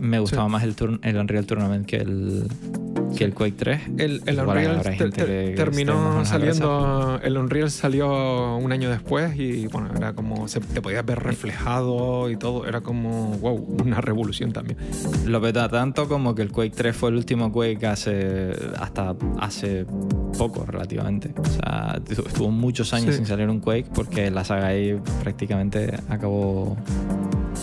me 0.01 0.19
gustaba 0.19 0.49
más 0.49 0.63
el, 0.63 0.75
el 1.03 1.17
Unreal 1.17 1.47
Tournament 1.47 1.87
que 1.87 1.97
el, 1.97 2.49
que 3.17 3.25
el 3.25 3.35
Quake 3.35 3.55
3. 3.57 3.81
El, 3.99 4.23
el 4.27 4.41
Unreal 4.41 4.83
terminó 5.55 6.25
saliendo. 6.25 7.21
El 7.23 7.37
Unreal 7.37 7.71
salió 7.71 8.57
un 8.57 8.73
año 8.73 8.91
después 8.91 9.37
y 9.39 9.67
bueno, 9.67 9.91
era 9.97 10.13
como. 10.15 10.49
Se, 10.49 10.61
te 10.61 10.81
podías 10.81 11.05
ver 11.05 11.21
reflejado 11.21 12.31
y 12.31 12.37
todo. 12.37 12.67
Era 12.67 12.81
como. 12.81 13.37
¡Wow! 13.39 13.77
Una 13.85 14.01
revolución 14.01 14.53
también. 14.53 14.79
Lo 15.27 15.41
peta 15.41 15.69
tanto 15.69 16.09
como 16.09 16.35
que 16.35 16.43
el 16.43 16.51
Quake 16.51 16.75
3 16.75 16.97
fue 16.97 17.11
el 17.11 17.17
último 17.17 17.53
Quake 17.53 17.87
hace. 17.87 18.53
hasta 18.79 19.15
hace 19.39 19.87
poco 20.37 20.65
relativamente. 20.67 21.33
O 21.37 21.45
sea, 21.45 22.01
estuvo 22.09 22.51
muchos 22.51 22.93
años 22.93 23.15
sin 23.15 23.27
salir 23.27 23.49
un 23.49 23.61
Quake 23.61 23.87
porque 23.95 24.31
la 24.31 24.45
saga 24.45 24.69
ahí 24.69 24.99
prácticamente 25.23 25.95
acabó 26.09 26.77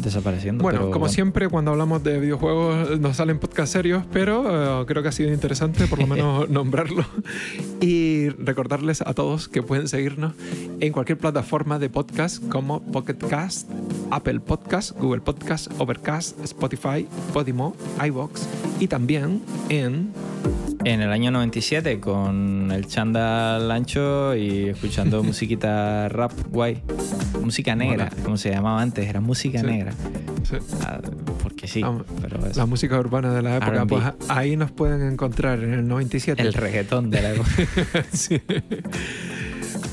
desapareciendo. 0.02 0.64
Bueno, 0.64 0.80
pero 0.80 0.92
como 0.92 1.10
siempre, 1.10 1.48
cuando 1.50 1.72
hablamos 1.72 2.04
de 2.04 2.20
videojuegos 2.20 3.00
nos 3.00 3.18
salen 3.18 3.40
podcast 3.40 3.74
serios, 3.74 4.04
pero 4.12 4.82
eh, 4.82 4.86
creo 4.86 5.04
que 5.04 5.10
ha 5.10 5.12
sido 5.12 5.32
interesante 5.32 5.88
por 5.88 6.00
lo 6.00 6.08
menos 6.16 6.50
nombrarlo. 6.50 7.06
Y 7.80 8.30
recordarles 8.30 9.02
a 9.02 9.14
todos 9.14 9.48
que 9.48 9.64
pueden 9.64 9.88
seguirnos 9.88 10.34
en 10.80 10.92
cualquier 10.92 11.18
plataforma 11.18 11.80
de 11.80 11.90
podcast 11.90 12.48
como 12.50 12.82
Pocket 12.82 13.18
Cast, 13.18 13.70
Apple 14.10 14.40
Podcast, 14.40 14.98
Google 15.00 15.22
Podcast, 15.22 15.72
Overcast, 15.80 16.40
Spotify, 16.44 17.08
Podimo, 17.34 17.76
iBox 18.04 18.48
y 18.80 18.88
también 18.88 19.42
en 19.70 20.12
En 20.84 21.02
el 21.02 21.12
año 21.12 21.30
97 21.32 22.00
con 22.00 22.72
el 22.72 22.88
chándal 22.88 23.70
ancho 23.70 24.36
y 24.36 24.70
escuchando 24.70 25.24
musiquita 25.24 26.10
rap 26.10 26.32
guay. 26.50 26.82
Música 27.42 27.76
negra, 27.76 28.10
como 28.24 28.38
se 28.38 28.50
llamaba 28.52 28.82
antes, 28.82 29.08
era 29.08 29.22
música 29.22 29.60
Sí. 29.60 29.66
negra. 29.66 29.94
sí, 30.44 30.56
Ah, 30.86 31.00
porque 31.44 31.68
sí, 31.68 31.82
Vamos, 31.82 32.04
pero 32.22 32.46
es 32.48 32.58
la 32.58 32.66
música 32.66 33.00
urbana 33.00 33.34
de 33.34 33.42
la 33.42 33.58
época. 33.58 33.86
Pues 33.86 34.04
ahí 34.30 34.56
nos 34.58 34.72
pueden 34.72 35.02
encontrar 35.12 35.60
en 35.64 35.74
el 35.74 35.88
97. 35.88 36.42
el 36.42 36.54
reggaetón 36.54 37.10
de 37.10 37.22
la 37.22 37.32
época. 37.34 37.50
Sí. 38.12 38.42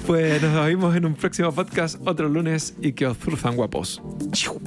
Pues 0.06 0.40
nos 0.42 0.64
vemos 0.64 0.96
en 0.96 1.04
un 1.04 1.14
próximo 1.14 1.52
podcast 1.52 2.00
otro 2.06 2.28
lunes 2.30 2.74
y 2.80 2.92
que 2.92 3.06
os 3.06 3.16
cruzan 3.18 3.56
guapos. 3.56 4.00
Chiu. 4.32 4.58